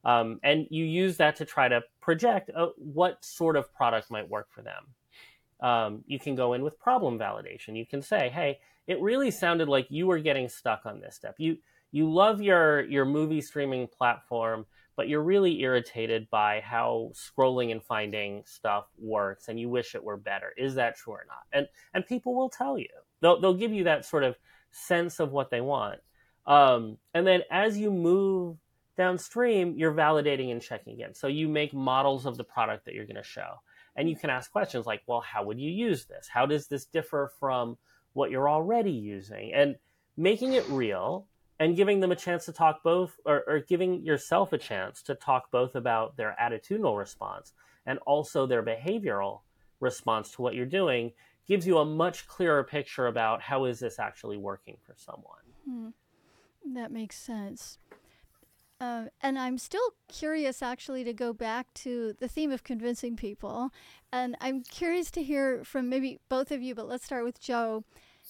[0.03, 4.27] um, and you use that to try to project uh, what sort of product might
[4.29, 4.87] work for them.
[5.61, 7.77] Um, you can go in with problem validation.
[7.77, 11.35] You can say, "Hey, it really sounded like you were getting stuck on this step.
[11.37, 11.57] You
[11.91, 14.65] you love your your movie streaming platform."
[15.01, 20.03] But you're really irritated by how scrolling and finding stuff works and you wish it
[20.03, 20.53] were better.
[20.55, 21.41] Is that true or not?
[21.51, 22.85] And and people will tell you.
[23.19, 24.37] They'll they'll give you that sort of
[24.69, 26.01] sense of what they want.
[26.45, 28.57] Um, and then as you move
[28.95, 31.15] downstream, you're validating and checking again.
[31.15, 33.55] So you make models of the product that you're going to show.
[33.95, 36.29] And you can ask questions like, well, how would you use this?
[36.31, 37.75] How does this differ from
[38.13, 39.51] what you're already using?
[39.51, 39.77] And
[40.15, 41.25] making it real
[41.61, 45.13] and giving them a chance to talk both or, or, giving yourself a chance to
[45.13, 47.53] talk both about their attitudinal response
[47.85, 49.41] and also their behavioral
[49.79, 51.11] response to what you're doing
[51.47, 56.73] gives you a much clearer picture about how is this actually working for someone hmm.
[56.73, 57.77] that makes sense
[58.79, 63.69] uh, and I'm still curious actually to go back to the theme of convincing people.
[64.11, 67.83] And I'm curious to hear from maybe both of you, but let's start with Joe.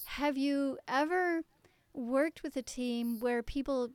[0.08, 1.44] Have you ever
[1.94, 3.92] worked with a team where people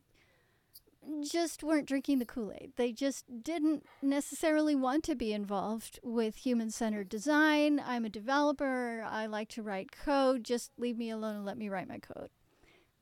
[1.31, 2.73] just weren't drinking the Kool Aid.
[2.77, 7.81] They just didn't necessarily want to be involved with human centered design.
[7.85, 9.05] I'm a developer.
[9.09, 10.45] I like to write code.
[10.45, 12.31] Just leave me alone and let me write my code.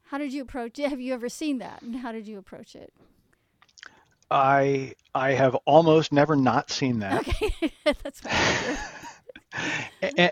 [0.04, 0.88] How did you approach it?
[0.90, 1.82] Have you ever seen that?
[1.82, 2.92] And how did you approach it?
[4.30, 7.20] I I have almost never not seen that.
[7.28, 8.78] Okay, that's and,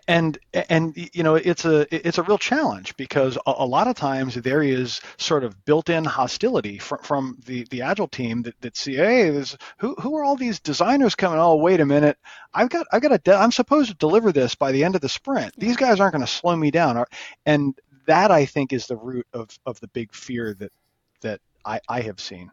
[0.08, 3.96] and, and you know it's a it's a real challenge because a, a, lot of
[3.96, 8.76] times there is sort of built-in hostility from, from the, the agile team that, that
[8.76, 11.38] see hey there's, who who are all these designers coming?
[11.38, 12.18] Oh wait a minute.
[12.54, 15.00] I've got I got a de- I'm supposed to deliver this by the end of
[15.00, 15.54] the sprint.
[15.56, 17.04] These guys aren't going to slow me down.
[17.46, 17.74] And
[18.06, 20.72] that I think is the root of, of the big fear that
[21.20, 22.50] that I, I have seen.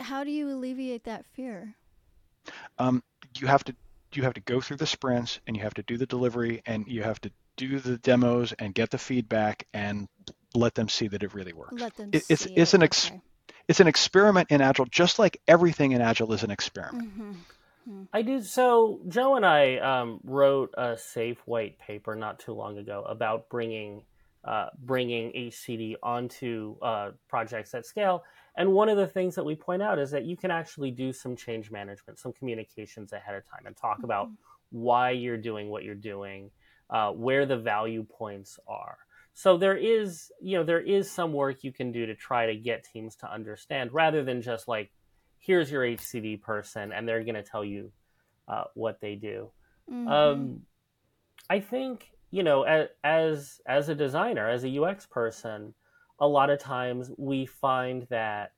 [0.00, 1.74] How do you alleviate that fear?
[2.78, 3.02] Um,
[3.36, 3.74] you have to
[4.16, 6.86] you have to go through the sprints and you have to do the delivery and
[6.86, 10.08] you have to do the demos and get the feedback and
[10.54, 11.80] let them see that it really works.
[11.80, 12.76] Let them It- it's see it's it.
[12.76, 13.20] an ex, okay.
[13.68, 17.18] it's an experiment in agile, just like everything in agile is an experiment.
[17.18, 18.06] Mhm.
[18.12, 18.40] I do.
[18.42, 23.48] So Joe and I um, wrote a SAFe white paper not too long ago about
[23.48, 24.04] bringing
[24.44, 28.24] uh, bringing HCD onto uh, projects at scale.
[28.56, 31.12] And one of the things that we point out is that you can actually do
[31.12, 34.28] some change management, some communications ahead of time, and talk about
[34.70, 36.50] why you're doing what you're doing,
[36.90, 38.98] uh, where the value points are.
[39.34, 42.56] So there is, you know, there is some work you can do to try to
[42.56, 44.90] get teams to understand, rather than just like
[45.38, 47.90] here's your HCD person and they're going to tell you
[48.48, 49.50] uh, what they do.
[49.90, 50.08] Mhm.
[50.08, 50.62] Um,
[51.50, 55.74] I think you know, as, as as a designer, as a UX person,
[56.18, 58.54] a lot of times we find that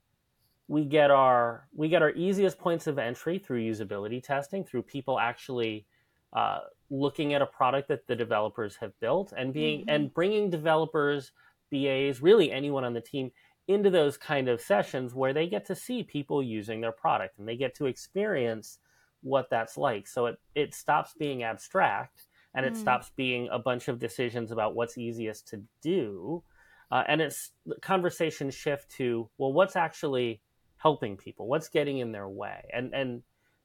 [0.67, 5.19] we get our we get our easiest points of entry through usability testing, through people
[5.19, 5.85] actually
[6.33, 9.85] uh, looking at a product that the developers have built and being Mhm.
[9.89, 11.33] and bringing developers,
[11.69, 13.31] BAs, really anyone on the team
[13.67, 17.47] into those kind of sessions where they get to see people using their product and
[17.47, 18.79] they get to experience
[19.21, 20.07] what that's like.
[20.07, 22.24] So it, it stops being abstract
[22.55, 22.77] and it Mm.
[22.77, 26.43] stops being a bunch of decisions about what's easiest to do.
[26.89, 30.41] Uh, and it's the conversation shift to, well, what's actually
[30.77, 31.47] helping people?
[31.47, 32.69] What's getting in their way?
[32.73, 33.23] And, and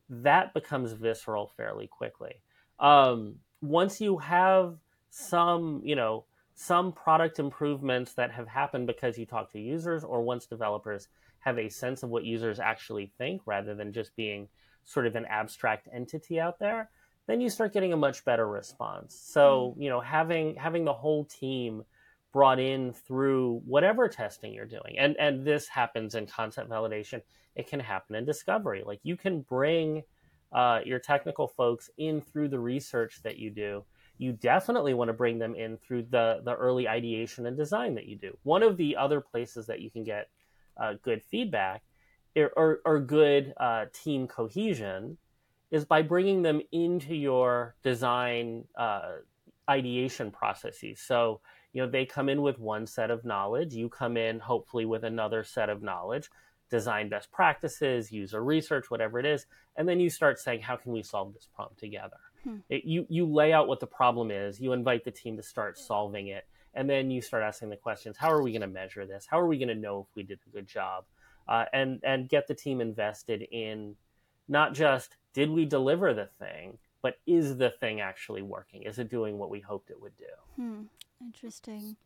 [0.09, 2.43] that becomes visceral fairly quickly.
[2.81, 4.77] Um, once you have
[5.11, 6.25] some, you know,
[6.55, 11.59] some product improvements that have happened because you talk to users or once developers have
[11.59, 14.49] a sense of what users actually think rather than just being
[14.85, 16.91] sort of an abstract entity out there
[17.31, 19.15] then you start getting a much better response.
[19.15, 21.85] So you know having having the whole team
[22.33, 27.23] brought in through whatever testing you're doing and and this happens in concept validation.
[27.57, 28.83] It can happen in discovery.
[28.85, 30.03] Like you can bring
[30.53, 33.85] uh, your technical folks in through the research that you do.
[34.19, 38.07] You definitely want to bring them in through the the early ideation and design that
[38.07, 38.37] you do.
[38.43, 40.29] One of the other places that you can get
[40.77, 41.83] uh, good feedback
[42.37, 45.19] or, or, or good uh, team cohesion
[45.71, 49.17] is by bringing them into your design uh,
[49.69, 51.01] ideation processes.
[51.01, 51.41] So
[51.73, 55.05] you know they come in with one set of knowledge, you come in hopefully with
[55.05, 56.31] another set of knowledge.
[56.71, 60.93] Design best practices, user research, whatever it is, and then you start saying, "How can
[60.93, 62.17] we solve this problem together?"
[62.69, 65.79] it, you you lay out what the problem is you invite the team to start
[65.79, 69.07] solving it and then you start asking the questions how are we going to measure
[69.07, 71.05] this how are we going to know if we did a good job
[71.49, 73.95] uh, and and get the team invested in
[74.49, 79.11] not just did we deliver the thing but is the thing actually working is it
[79.11, 80.25] doing what we hoped it would do
[80.57, 80.83] Hmm.
[81.21, 81.97] Interesting.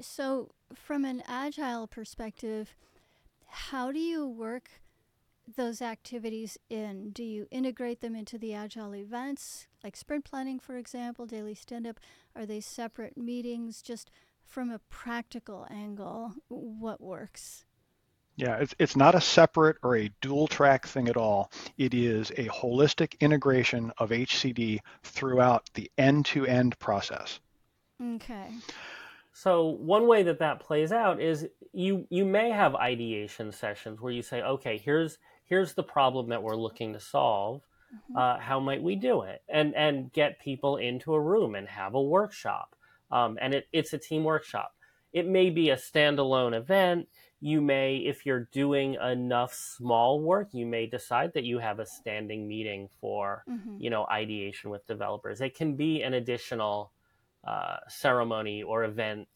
[0.00, 2.74] So, from an agile perspective,
[3.46, 4.70] how do you work
[5.56, 7.10] those activities in?
[7.10, 11.86] Do you integrate them into the agile events, like sprint planning, for example, daily stand
[11.86, 11.98] up?
[12.36, 13.80] Are they separate meetings?
[13.82, 14.10] Just
[14.44, 17.64] from a practical angle, what works?
[18.38, 21.50] Yeah, it's, it's not a separate or a dual track thing at all.
[21.76, 27.40] It is a holistic integration of HCD throughout the end to end process.
[28.00, 28.46] Okay.
[29.32, 34.12] So one way that that plays out is you you may have ideation sessions where
[34.12, 37.62] you say, okay, here's here's the problem that we're looking to solve.
[38.14, 39.42] Uh, how might we do it?
[39.48, 42.76] And and get people into a room and have a workshop.
[43.10, 44.74] Um, and it, it's a team workshop.
[45.12, 47.08] It may be a standalone event.
[47.40, 51.86] You may, if you're doing enough small work, you may decide that you have a
[51.86, 55.40] standing meeting for hmm you know ideation with developers.
[55.40, 56.90] It can be an additional
[57.46, 59.28] uh, ceremony or event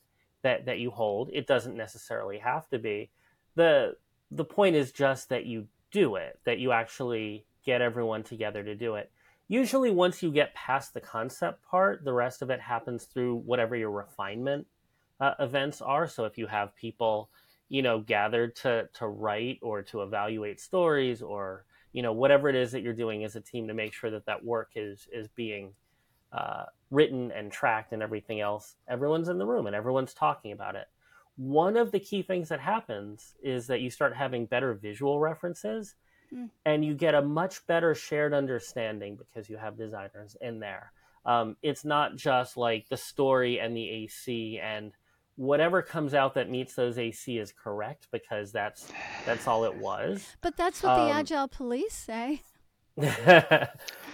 [0.42, 1.30] that that you hold.
[1.32, 3.10] It doesn't necessarily have to be.
[3.54, 3.96] the
[4.30, 6.40] The point is just that you do it.
[6.44, 9.12] That you actually get everyone together to do it.
[9.48, 13.76] Usually, once you get past the concept part, the rest of it happens through whatever
[13.76, 14.66] your refinement
[15.20, 16.08] uh, events are.
[16.08, 17.30] So if you have people,
[17.72, 22.54] you know, gathered to to write or to evaluate stories or you know whatever it
[22.54, 25.26] is that you're doing as a team to make sure that that work is is
[25.28, 25.72] being
[26.34, 30.76] uh, written and tracked and everything else everyone's in the room and everyone's talking about
[30.76, 30.86] it
[31.36, 35.94] one of the key things that happens is that you start having better visual references
[36.32, 36.48] Mm.
[36.64, 40.92] and you get a much better shared understanding because you have designers in there
[41.26, 44.92] um, it's not just like the story and the ac and
[45.36, 48.88] whatever comes out that meets those ac is correct because that's
[49.24, 52.42] that's all it was But that's what the Um, agile police say.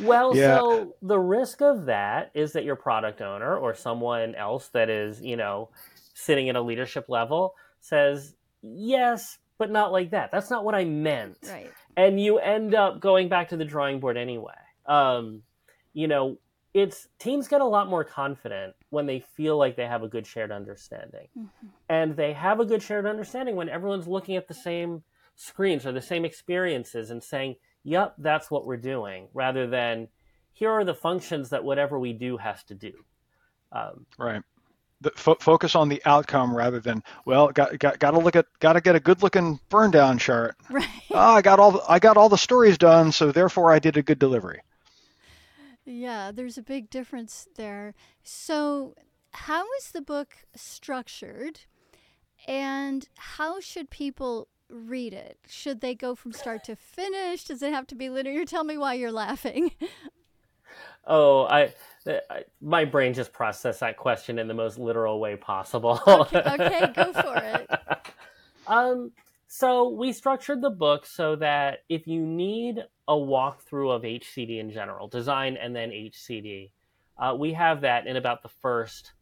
[0.01, 0.59] well, Yeah.
[0.59, 5.21] so the risk of that is that your product owner or someone else that is,
[5.21, 5.71] you know,
[6.15, 10.31] sitting at a leadership level says, yes, but not like that.
[10.31, 11.39] That's not what I meant.
[11.49, 11.73] Right.
[11.97, 14.55] And you end up going back to the drawing board anyway.
[14.87, 15.43] Um,
[15.93, 16.39] you know,
[16.75, 20.27] it's teams get a lot more confident when they feel like they have a good
[20.27, 21.29] shared understanding.
[21.37, 21.67] Mm-hmm.
[21.89, 25.03] And they have a good shared understanding when everyone's looking at the same
[25.37, 30.09] screens or the same experiences and saying, yep, that's what we're doing, rather than
[30.53, 32.93] here are the functions that whatever we do has to do.
[33.73, 34.43] Um, right.
[35.01, 38.47] The, fo- focus on the outcome rather than well, got got got to look at
[38.59, 40.57] got to get a good looking burn down chart.
[40.71, 40.89] Right.
[41.11, 44.03] Oh, I got all I got all the stories done, so therefore I did a
[44.03, 44.61] good delivery.
[45.91, 47.95] Yeah, there's a big difference there.
[48.23, 48.95] So,
[49.33, 51.61] how is the book structured,
[52.47, 55.39] and how should people read it?
[55.49, 57.45] Should they go from start to finish?
[57.45, 58.45] Does it have to be linear?
[58.45, 59.73] Tell me why you're laughing.
[61.11, 61.73] Oh, I,
[62.07, 65.99] I, my brain just processed that question in the most literal way possible.
[66.07, 67.71] okay, okay, go for it.
[68.67, 69.11] um,
[69.51, 74.71] so we structured the book so that if you need a walkthrough of HCD in
[74.71, 76.71] general, design and then HCD,
[77.19, 79.15] uh, we have that in about the first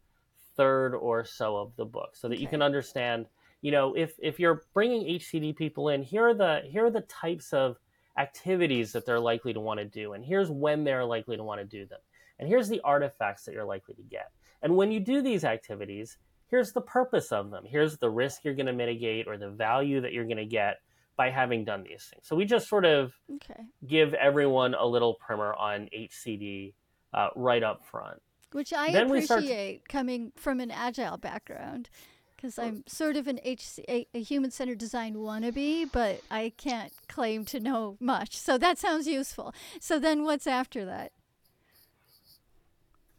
[0.57, 3.25] third or so of the book, so that you can understand.
[3.61, 7.01] You know, if if you're bringing HCD people in, here are the here are the
[7.01, 7.77] types of
[8.17, 11.61] activities that they're likely to want to do, and here's when they're likely to want
[11.61, 11.99] to do them,
[12.37, 14.31] and here's the artifacts that you're likely to get.
[14.61, 16.17] And when you do these activities,
[16.49, 17.63] here's the purpose of them.
[17.65, 20.77] Here's the risk you're going to mitigate or the value that you're going to get
[21.15, 22.27] by having done these things.
[22.27, 26.73] So we just sort of Okay, give everyone a little primer on HCD
[27.13, 28.21] uh, right up front.
[28.51, 31.89] which I Then start to- appreciate coming from an agile background.
[32.35, 37.45] Because I'm sort of an HC, a, a human-centered design wannabe, but I can't claim
[37.45, 38.37] to know much.
[38.37, 39.55] So that sounds useful.
[39.81, 41.13] So then, what's after that?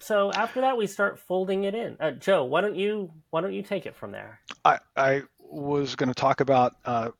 [0.00, 1.96] So after that, we start folding it in.
[1.98, 4.40] Uh, Joe, why don't you why don't you take it from there?
[4.64, 7.10] I, I was going to talk about uh,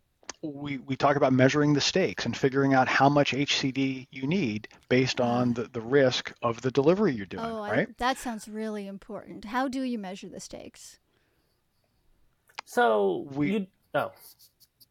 [0.42, 4.68] we we talk about measuring the stakes and figuring out how much HCD you need
[4.88, 7.98] based on the, the risk of the delivery you're doing, Oh, I, right?
[7.98, 9.46] that sounds really important.
[9.46, 11.00] How do you measure the stakes?
[12.64, 14.12] So We- you oh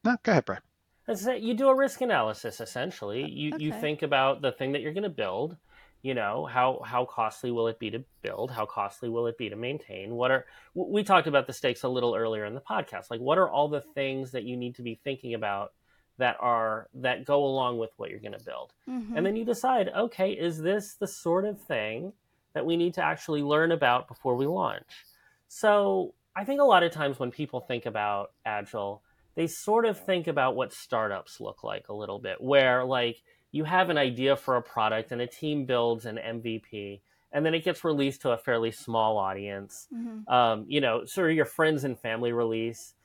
[0.03, 0.61] No, go ahead, Brad.
[1.07, 3.29] Let's you do a risk analysis essentially.
[3.29, 5.55] You you think about the thing that you're going to build.
[6.01, 8.51] You know how how costly will it be to build?
[8.51, 10.13] How costly will it be to maintain?
[10.13, 13.09] What are we talked about the stakes a little earlier in the podcast?
[13.09, 15.73] Like what are all the things that you need to be thinking about
[16.17, 18.73] that are that go along with what you're going to build?
[18.87, 19.17] Mhm.
[19.17, 22.13] And then you decide, okay, is this the sort of thing
[22.53, 25.05] that we need to actually learn about before we launch?
[25.47, 29.01] So I think a lot of times when people think about Agile,
[29.35, 33.21] they sort of think about what startups look like a little bit, where like
[33.57, 37.01] you have an idea for a product and a team builds an MVP
[37.33, 40.27] and then it gets released to a fairly small audience Mhm.
[40.37, 42.95] um, you know, sort of your friends and family release.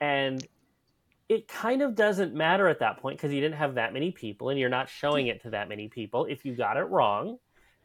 [0.00, 0.46] And
[1.28, 4.48] it kind of doesn't matter at that point because you didn't have that many people
[4.50, 6.26] and you're not showing it to that many people.
[6.26, 7.38] If you got it wrong,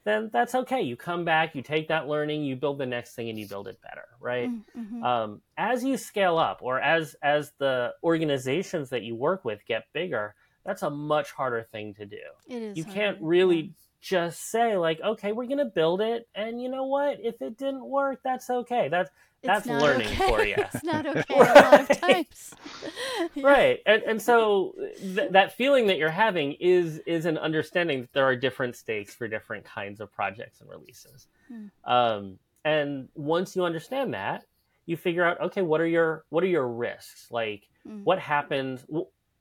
[0.04, 0.82] then that's okay.
[0.82, 3.68] You come back, you take that learning, you build the next thing, and you build
[3.68, 4.50] it better, right?
[4.76, 5.04] Mhm.
[5.04, 9.84] Um, as you scale up, or as as the organizations that you work with get
[9.94, 12.78] bigger, that's a much harder thing to do It is.
[12.78, 16.86] you hard, can't really just say like okay we're gonna build it and you know
[16.86, 19.10] what if it didn't work that's okay that's
[19.44, 20.28] that's learning okay.
[20.28, 20.56] for you.
[20.58, 22.02] it's not okay a lot of Right.
[22.02, 22.54] times.
[23.36, 23.48] Yeah.
[23.48, 28.14] right and, and so th- that feeling that you're having is is an understanding that
[28.14, 31.68] there are different stakes for different kinds of projects and releases Hmm.
[31.92, 34.44] um, and once you understand that
[34.88, 38.04] you figure out okay what are your what are your risks like Mm.
[38.04, 38.84] what happens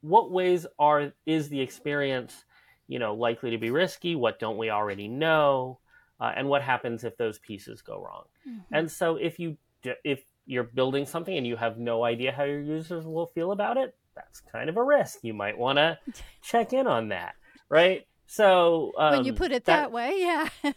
[0.05, 2.45] what ways are is the experience
[2.87, 4.15] you know likely to be risky?
[4.15, 5.79] What don't we already know?
[6.21, 8.25] Uh, and what happens if those pieces go wrong?
[8.49, 8.65] Mhm.
[8.73, 9.57] and so if you
[10.05, 13.77] if you're building something and you have no idea how your users will feel about
[13.77, 15.19] it that's kind of a risk.
[15.23, 15.99] You might want to
[16.43, 17.35] check in on that
[17.69, 18.07] right?
[18.27, 20.49] So um, when you put it that, way, yeah.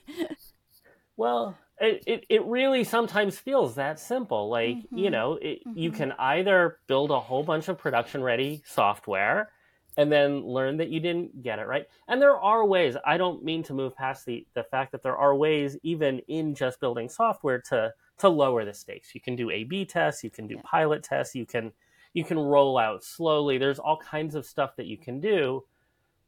[1.17, 4.49] well, it, it, it really sometimes feels that simple.
[4.49, 5.11] Like, you Mhm.
[5.11, 5.95] know, it, you Mhm.
[5.97, 9.51] can either build a whole bunch of production ready software
[9.95, 11.87] and then learn that you didn't get it right.
[12.07, 15.17] And there are ways, I don't mean to move past the, the fact that there
[15.17, 19.15] are ways, even in just building software, to, to lower the stakes.
[19.15, 20.61] You can do A B tests, you can do Yeah.
[20.63, 21.73] pilot tests, you can
[22.13, 23.57] you can roll out slowly.
[23.59, 25.65] There's all kinds of stuff that you can do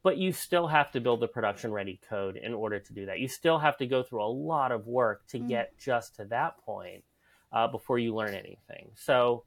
[0.04, 3.20] but you still have to build the production ready code in order to do that.
[3.20, 5.48] You still have to go through a lot of work to Mm.
[5.48, 7.04] get just to that point
[7.52, 8.92] uh, before you learn anything.
[8.96, 9.44] So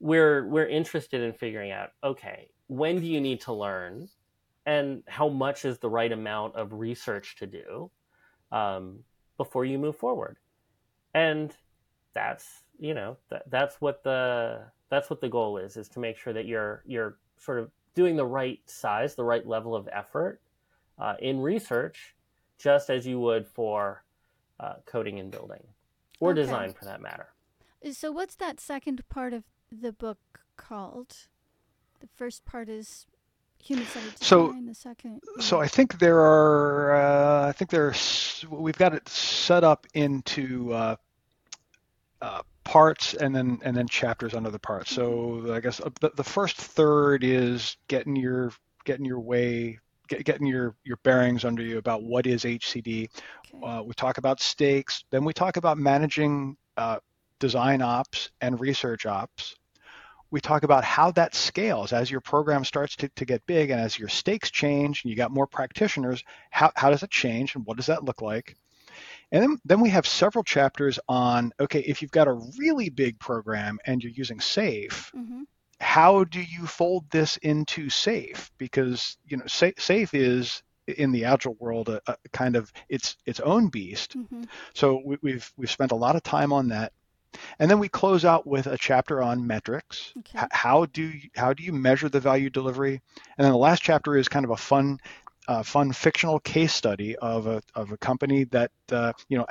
[0.00, 4.08] we're we're interested in figuring out okay, when do you need to learn,
[4.66, 7.90] and how much is the right amount of research to do
[8.52, 9.00] um,
[9.36, 10.36] before you move forward,
[11.14, 11.56] and
[12.12, 16.18] that's you know that, that's what the that's what the goal is is to make
[16.18, 20.40] sure that you're you're sort of doing the right size the right level of effort
[21.00, 22.14] uh, in research
[22.58, 24.04] just as you would for
[24.60, 25.62] uh, coding and building
[26.20, 26.42] or Okay.
[26.42, 27.28] design for that matter
[27.92, 30.18] So what's that second part of the book
[30.56, 31.28] called?
[32.00, 33.06] The first part is
[33.62, 34.66] human centered So- design.
[34.66, 35.20] the second.
[35.40, 40.72] So I think there are, uh, I think there's, we've got it set up into
[40.72, 40.96] uh,
[42.22, 44.92] uh, parts and then and then chapters under the parts.
[44.92, 48.52] So I guess uh, the, the first third is getting your
[48.84, 53.08] getting your way, get, getting your your bearings under you about what is HCD.
[53.54, 53.66] Okay.
[53.66, 55.04] Uh, we talk about stakes.
[55.10, 56.98] Then we talk about managing uh,
[57.38, 59.54] design ops and research ops.
[60.32, 63.80] We talk about how that scales as your program starts to, to get big and
[63.80, 67.64] as your stakes change and you got more practitioners, how, how does it change and
[67.64, 68.56] what does that look like?
[69.32, 73.18] And then, then we have several chapters on, okay, if you've got a really big
[73.18, 75.42] program and you're using SAFe, mm-hmm.
[75.80, 81.24] how do you fold this into SAFe because you know Sa- SAFe is in the
[81.24, 84.44] agile world a, a kind of its its own beast Mm-hmm.
[84.74, 86.92] so we, we've we've spent a lot of time on that
[87.58, 90.38] and then we close out with a chapter on metrics Okay.
[90.38, 93.02] H- how do you, how do you measure the value delivery
[93.36, 94.98] and then the last chapter is kind of a fun
[95.48, 99.46] uh, fun fictional case study of a of a company that uh, you know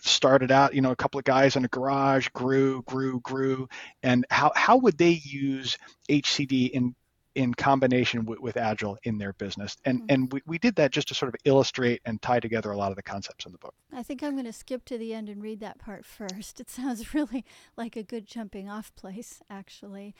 [0.00, 3.68] started out you know a couple of guys in a garage grew grew grew
[4.02, 5.76] and how how would they use
[6.08, 6.94] HCD in
[7.34, 10.04] in combination with, with agile in their business and Mhm.
[10.08, 12.92] and we, we did that just to sort of illustrate and tie together a lot
[12.92, 15.28] of the concepts in the book I think I'm going to skip to the end
[15.28, 16.58] and read that part first.
[16.60, 17.44] It sounds really
[17.76, 20.14] like a good jumping off place, actually.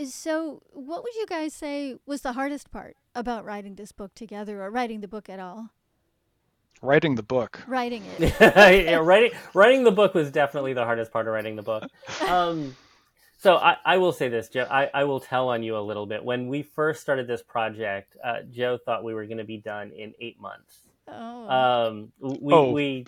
[0.00, 4.14] Is- So, what would you guys say was the hardest part about writing this book
[4.14, 5.70] together or writing the book at all?
[6.82, 8.32] writing the book Writing it.
[8.40, 11.84] yeah, writing writing the book was definitely the hardest part of writing the book.
[12.26, 12.74] Um,
[13.38, 14.66] so I, I will say this, Joe.
[14.70, 16.24] I, I will tell on you a little bit.
[16.24, 19.90] When we first started this project, uh, Joe thought we were going to be done
[19.92, 20.78] in eight months.
[21.06, 21.48] Oh.
[21.50, 22.70] Um, we, Oh.
[22.70, 23.06] we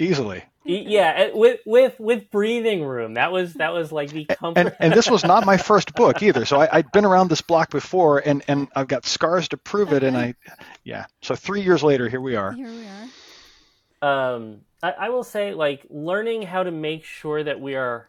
[0.00, 3.14] easily yeah, with with with breathing room.
[3.14, 4.60] That was that was like the comfort.
[4.60, 7.40] and and this was not my first book either so I, i'd been around this
[7.40, 10.34] block before and and i've got scars to prove it and i
[10.84, 12.86] yeah so three years later here we are Here we
[14.02, 14.34] are.
[14.34, 18.08] um, I, I will say like learning how to make sure that we are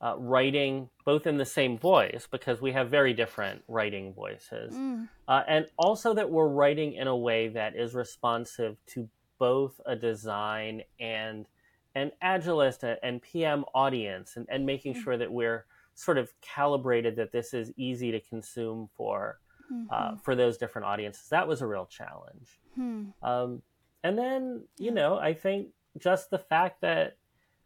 [0.00, 5.08] uh, writing both in the same voice because we have very different writing voices Mm.
[5.26, 9.08] uh, and also that we're writing in a way that is responsive to
[9.38, 11.46] both a design and
[11.94, 15.02] an agilist and- pm audience and, and making Mm.
[15.02, 19.40] sure that we're sort of calibrated that this is easy to consume for
[19.72, 19.86] Mhm.
[19.90, 23.06] uh, for those different audiences that was a real challenge Hmm.
[23.22, 23.62] um,
[24.04, 24.92] and then, you Yeah.
[24.92, 27.16] know, I think just the fact that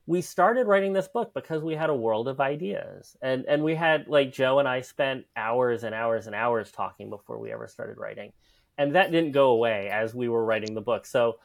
[0.06, 3.16] we started writing this book because we had a world of ideas.
[3.20, 7.10] And and we had like Joe and I spent hours and hours and hours talking
[7.10, 8.32] before we ever started writing.
[8.78, 11.04] And that didn't go away as we were writing the book.
[11.04, 11.38] So,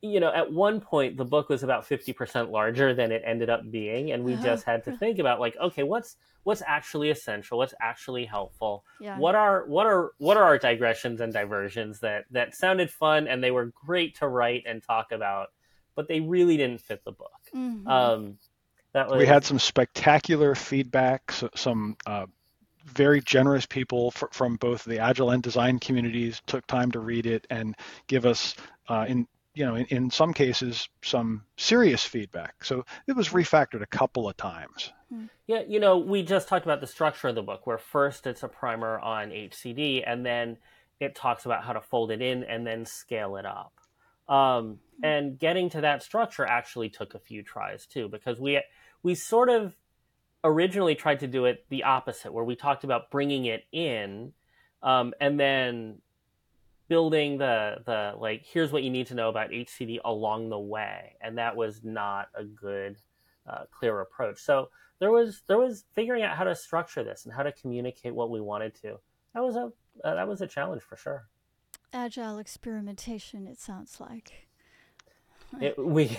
[0.00, 3.68] you know, at one point the book was about 50% larger than it ended up
[3.70, 4.42] being and we Uh-huh.
[4.44, 7.58] just had to think about like, okay, what's what's actually essential?
[7.58, 8.84] What's actually helpful?
[9.00, 9.18] Yeah.
[9.18, 13.42] what are what are what are our digressions and diversions that that sounded fun and
[13.42, 15.48] they were great to write and talk about
[15.96, 17.86] but they really didn't fit the book Mhm.
[17.90, 18.38] um
[18.92, 22.26] that was we had some spectacular feedback so, some uh,
[22.86, 27.26] very generous people fr- from both the agile and design communities took time to read
[27.26, 27.76] it and
[28.06, 28.54] give us
[28.88, 32.64] uh, in you know in, in some cases some serious feedback.
[32.64, 34.92] So it was refactored a couple of times.
[35.46, 38.42] Yeah you know we just talked about the structure of the book where first it's
[38.42, 40.58] a primer on hcd and then
[41.00, 43.72] it talks about how to fold it in and then scale it up.
[44.28, 48.60] Um, and getting to that structure actually took a few tries too because we
[49.02, 49.74] we sort of
[50.44, 54.32] originally tried to do it the opposite where we talked about bringing it in
[54.82, 56.00] um, and then
[56.88, 61.16] building the the like here's what you need to know about hcd along the way.
[61.20, 62.96] And that was not a good
[63.48, 64.38] uh, clear approach.
[64.38, 68.14] So there was there was figuring out how to structure this and how to communicate
[68.14, 68.98] what we wanted to.
[69.34, 69.70] That was a
[70.04, 71.28] uh, that was a challenge for sure.
[71.92, 74.48] Agile experimentation, it sounds like.
[75.60, 76.10] it, we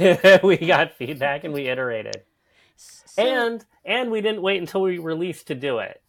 [0.44, 2.24] we got feedback and we iterated.
[2.76, 6.02] So, and and we didn't wait until we released to do it.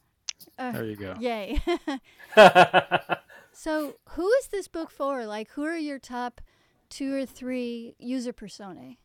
[0.58, 1.14] Uh, there you go.
[1.18, 1.60] yay.
[3.52, 5.26] so, who is this book for?
[5.26, 6.40] Like, who are your top
[6.88, 8.98] two or three user personae?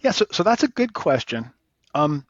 [0.00, 1.50] Yeah, so, so that's a good question.
[1.94, 2.26] Um,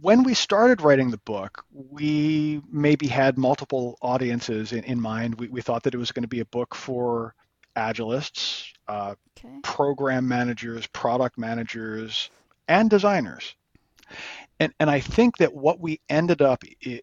[0.00, 5.38] when we started writing the book, we maybe had multiple audiences in, in mind.
[5.38, 7.34] We, we thought that it was going to be a book for
[7.76, 9.60] agilists, uh, Okay.
[9.62, 12.30] program managers, product managers,
[12.68, 13.54] and designers.
[14.58, 16.62] And, and I think that what we ended up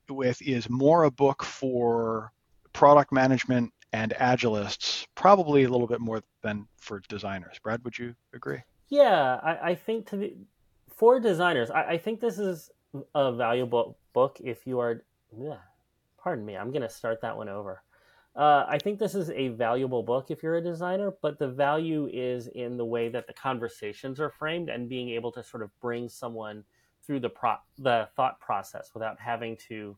[0.09, 2.31] with is more a book for
[2.78, 7.57] product management and agilists, probably a little bit more than for designers.
[7.63, 8.59] Brad, would you agree?
[8.89, 10.36] Yeah, I, I think to the,
[10.95, 12.69] for designers, I, I, think this is
[13.15, 15.01] a valuable book if you are.
[16.21, 17.82] Pardon me, I'm going to start that one over.
[18.36, 22.07] Uh, I think this is a valuable book if you're a designer, but the value
[22.13, 25.71] is in the way that the conversations are framed and being able to sort of
[25.80, 26.63] bring someone
[27.03, 29.97] through the pro- the thought process without having to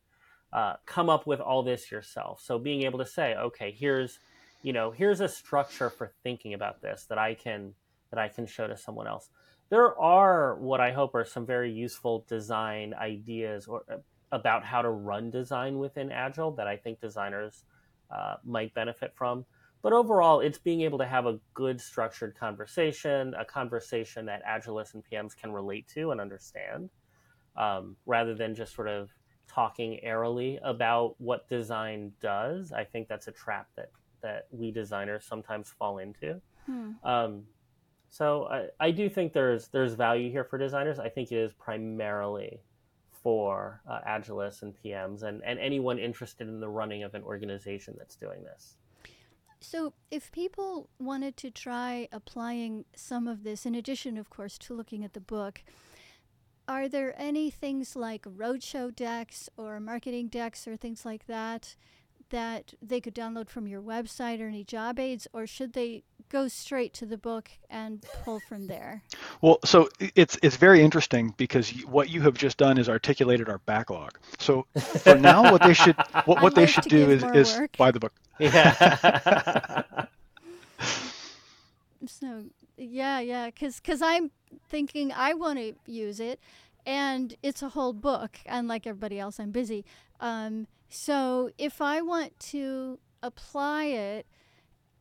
[0.52, 2.42] uh, come up with all this yourself.
[2.42, 4.20] So being able to say, okay, here's
[4.62, 7.74] you know here's a structure for thinking about this that I can
[8.12, 9.30] that I can show to someone else.
[9.70, 13.98] There are what I hope are some very useful design ideas or uh,
[14.32, 17.64] about how to run design within Agile that I think designers
[18.12, 19.46] uh, might benefit from.
[19.82, 24.94] But overall, it's being able to have a good structured conversation, a conversation that Agilists
[24.94, 26.90] and PMs can relate to and understand,
[27.56, 29.10] um, rather than just sort of
[29.50, 32.72] talking airily about what design does.
[32.72, 33.92] I think that's a trap that
[34.22, 36.42] that we designers sometimes fall into.
[36.66, 36.92] Hmm.
[37.04, 37.44] Um,
[38.10, 41.00] so I, I do think there's there's value here for designers.
[41.00, 42.62] I think it is primarily
[43.24, 47.96] for uh, Agilists and PMs and, and anyone interested in the running of an organization
[47.98, 48.76] that's doing this.
[49.62, 54.74] So, if people wanted to try applying some of this, in addition, of course, to
[54.74, 55.64] looking at the book,
[56.70, 61.76] are there any things like roadshow decks or marketing decks or things like that
[62.30, 66.48] that they could download from your website or any job aids, or should they go
[66.48, 69.02] straight to the book and pull from there?
[69.42, 73.58] Well, so it's it's very interesting because what you have just done is articulated our
[73.60, 74.20] backlog.
[74.38, 75.96] So for now, what they should
[76.26, 78.14] what, what they should do is, is buy the book.
[78.38, 79.84] Yeah.
[82.06, 82.44] so
[82.80, 84.32] yeah, yeah, because because I'm
[84.70, 86.40] thinking I want to use it,
[86.86, 89.86] and it's a whole book, and like everybody else, I'm busy.
[90.20, 94.26] Um, so if I want to apply it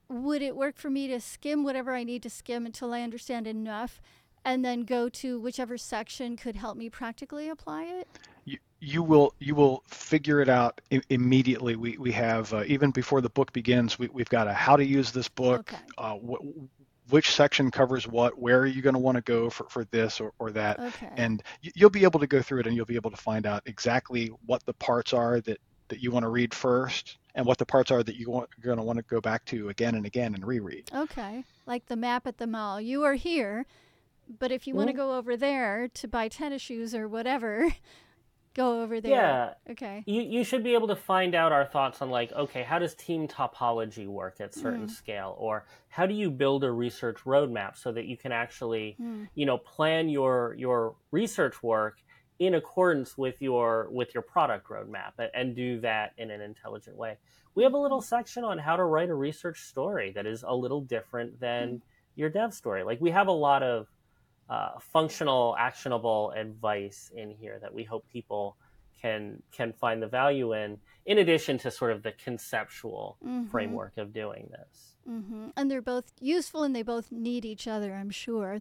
[0.08, 3.46] would it work for me to skim whatever I need to skim until I understand
[3.46, 4.00] enough
[4.44, 8.08] and then go to whichever section could help me practically apply it?
[8.44, 11.76] You, you will you will figure it out I- immediately.
[11.76, 14.84] We, we have uh, even before the book begins, we, we've got a how to
[14.84, 15.82] use this book, okay.
[15.98, 16.42] uh, wh-
[17.10, 20.20] which section covers what, where are you going to want to go for, for this
[20.20, 21.10] or, or that, okay.
[21.16, 23.62] and you'll be able to go through it and you'll be able to find out
[23.66, 27.66] exactly what the parts are that that you want to read first and what the
[27.66, 30.06] parts are that you want, you're going to want to go back to again and
[30.06, 30.90] again and reread.
[30.94, 31.44] Okay.
[31.66, 32.80] Like the map at the mall.
[32.80, 33.66] You are here,
[34.38, 34.78] but if you mm-hmm.
[34.78, 37.72] want to go over there to buy tennis shoes or whatever,
[38.58, 39.12] go over there.
[39.12, 39.72] Yeah.
[39.72, 40.02] Okay.
[40.06, 42.94] You you should be able to find out our thoughts on like, okay, how does
[42.94, 44.90] team topology work at certain mm.
[44.90, 49.28] scale, or how do you build a research roadmap so that you can actually, mm.
[49.34, 51.98] you know, plan your your research work
[52.38, 57.16] in accordance with your with your product roadmap and do that in an intelligent way.
[57.54, 60.54] We have a little section on how to write a research story that is a
[60.54, 61.80] little different than mm.
[62.16, 62.82] your dev story.
[62.82, 63.86] Like we have a lot of
[64.48, 68.56] uh, functional, actionable advice in here that we hope people
[69.00, 70.78] can can find the value in.
[71.06, 73.46] In addition to sort of the conceptual mm-hmm.
[73.46, 74.96] framework of doing this.
[75.08, 75.48] Mm-hmm.
[75.56, 78.60] And they're both useful and they both need each other, I'm sure.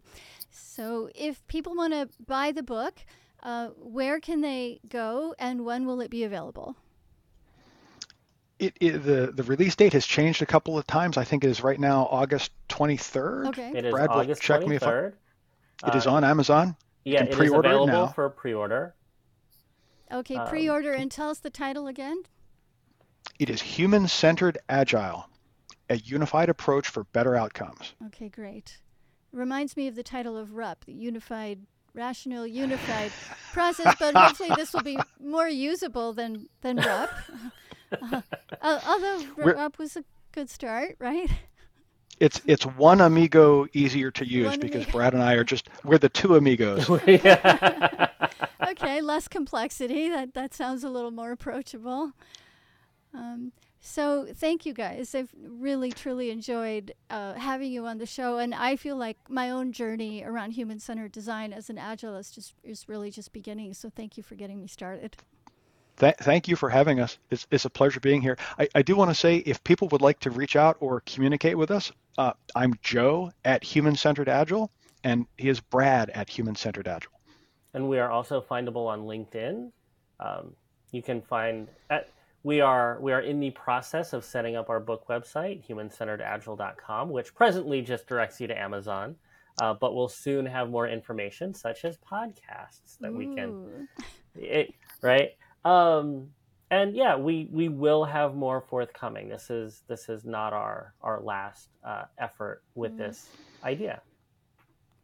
[0.50, 3.04] So if people want to buy the book,
[3.42, 6.76] uh, where can they go and when will it be available?
[8.58, 11.16] It, it, the the release date has changed a couple of times.
[11.16, 13.48] I think it is right now August 23rd.
[13.48, 13.72] Okay.
[13.74, 15.12] It is Brad, August check 23rd.
[15.84, 16.76] Me if I, uh, on Amazon.
[17.04, 18.06] Yeah, it is available now.
[18.08, 18.94] for pre-order.
[20.10, 22.22] Okay, um, pre-order um, and tell us the title again.
[23.38, 25.28] It is Human-Centered Agile,
[25.90, 27.94] a unified approach for better outcomes.
[28.06, 28.78] Okay, great.
[29.32, 31.60] Reminds me of the title of RUP, the Unified
[31.94, 33.12] rational, unified
[33.52, 33.94] process.
[33.98, 37.10] But hopefully, this will be more usable than than RUP.
[38.60, 41.30] Uh, although RUP was a good start, right?
[42.20, 44.92] It's it's one amigo easier to use one because amigo.
[44.92, 46.90] Brad and I are just we're the two amigos.
[48.68, 50.08] okay, less complexity.
[50.08, 52.12] That that sounds a little more approachable.
[53.14, 55.14] Um, so thank you guys.
[55.14, 59.50] I've really truly enjoyed uh, having you on the show, and I feel like my
[59.50, 63.72] own journey around human-centered design as an agilist just is really just beginning.
[63.74, 65.16] So thank you for getting me started.
[65.98, 67.18] Th- thank you for having us.
[67.30, 68.36] It's, it's a pleasure being here.
[68.58, 71.56] I, I do want to say if people would like to reach out or communicate
[71.56, 74.70] with us, uh, I'm Joe at Human Centered Agile,
[75.04, 77.12] and he is Brad at Human Centered Agile.
[77.72, 79.70] And we are also findable on LinkedIn.
[80.20, 80.54] Um,
[80.90, 82.10] you can find at
[82.42, 87.34] we are we are in the process of setting up our book website, humancenteredagile.com, which
[87.34, 89.16] presently just directs you to Amazon.
[89.60, 93.16] uh, but we'll soon have more information, such as podcasts that Ooh.
[93.16, 93.88] we can,
[94.34, 95.30] it, right?
[95.64, 96.30] Um,
[96.70, 99.28] and yeah, we we will have more forthcoming.
[99.28, 102.98] This is this is not our our last uh, effort with mm.
[102.98, 103.28] this
[103.64, 104.02] idea.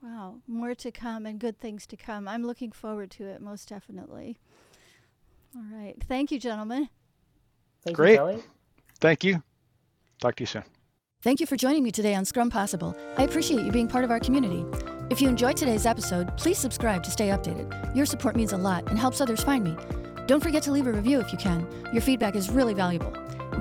[0.02, 2.28] Wow, more to come and good things to come.
[2.28, 4.36] I'm looking forward to it most definitely.
[5.56, 6.88] All right, thank you, gentlemen.
[7.82, 8.16] Thank Great.
[8.16, 8.42] You,
[9.00, 9.42] thank you.
[10.20, 10.64] Talk to you soon.
[11.22, 12.94] Thank you for joining me today on Scrum Possible.
[13.16, 14.66] I appreciate you being part of our community.
[15.10, 17.96] If you enjoyed today's episode, please subscribe to stay updated.
[17.96, 20.03] Your support means a lot and helps others find me.
[20.26, 21.66] Don't forget to leave a review if you can.
[21.92, 23.12] Your feedback is really valuable.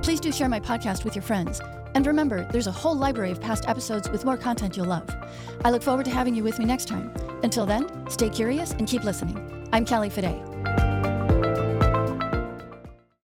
[0.02, 1.62] Please do share my podcast with your friends.
[1.94, 5.08] And remember, there's a whole library of past episodes with more content you'll love.
[5.64, 7.12] I look forward to having you with me next time.
[7.44, 9.68] Until then, stay curious and keep listening.
[9.74, 10.53] I'm Kelly Fide.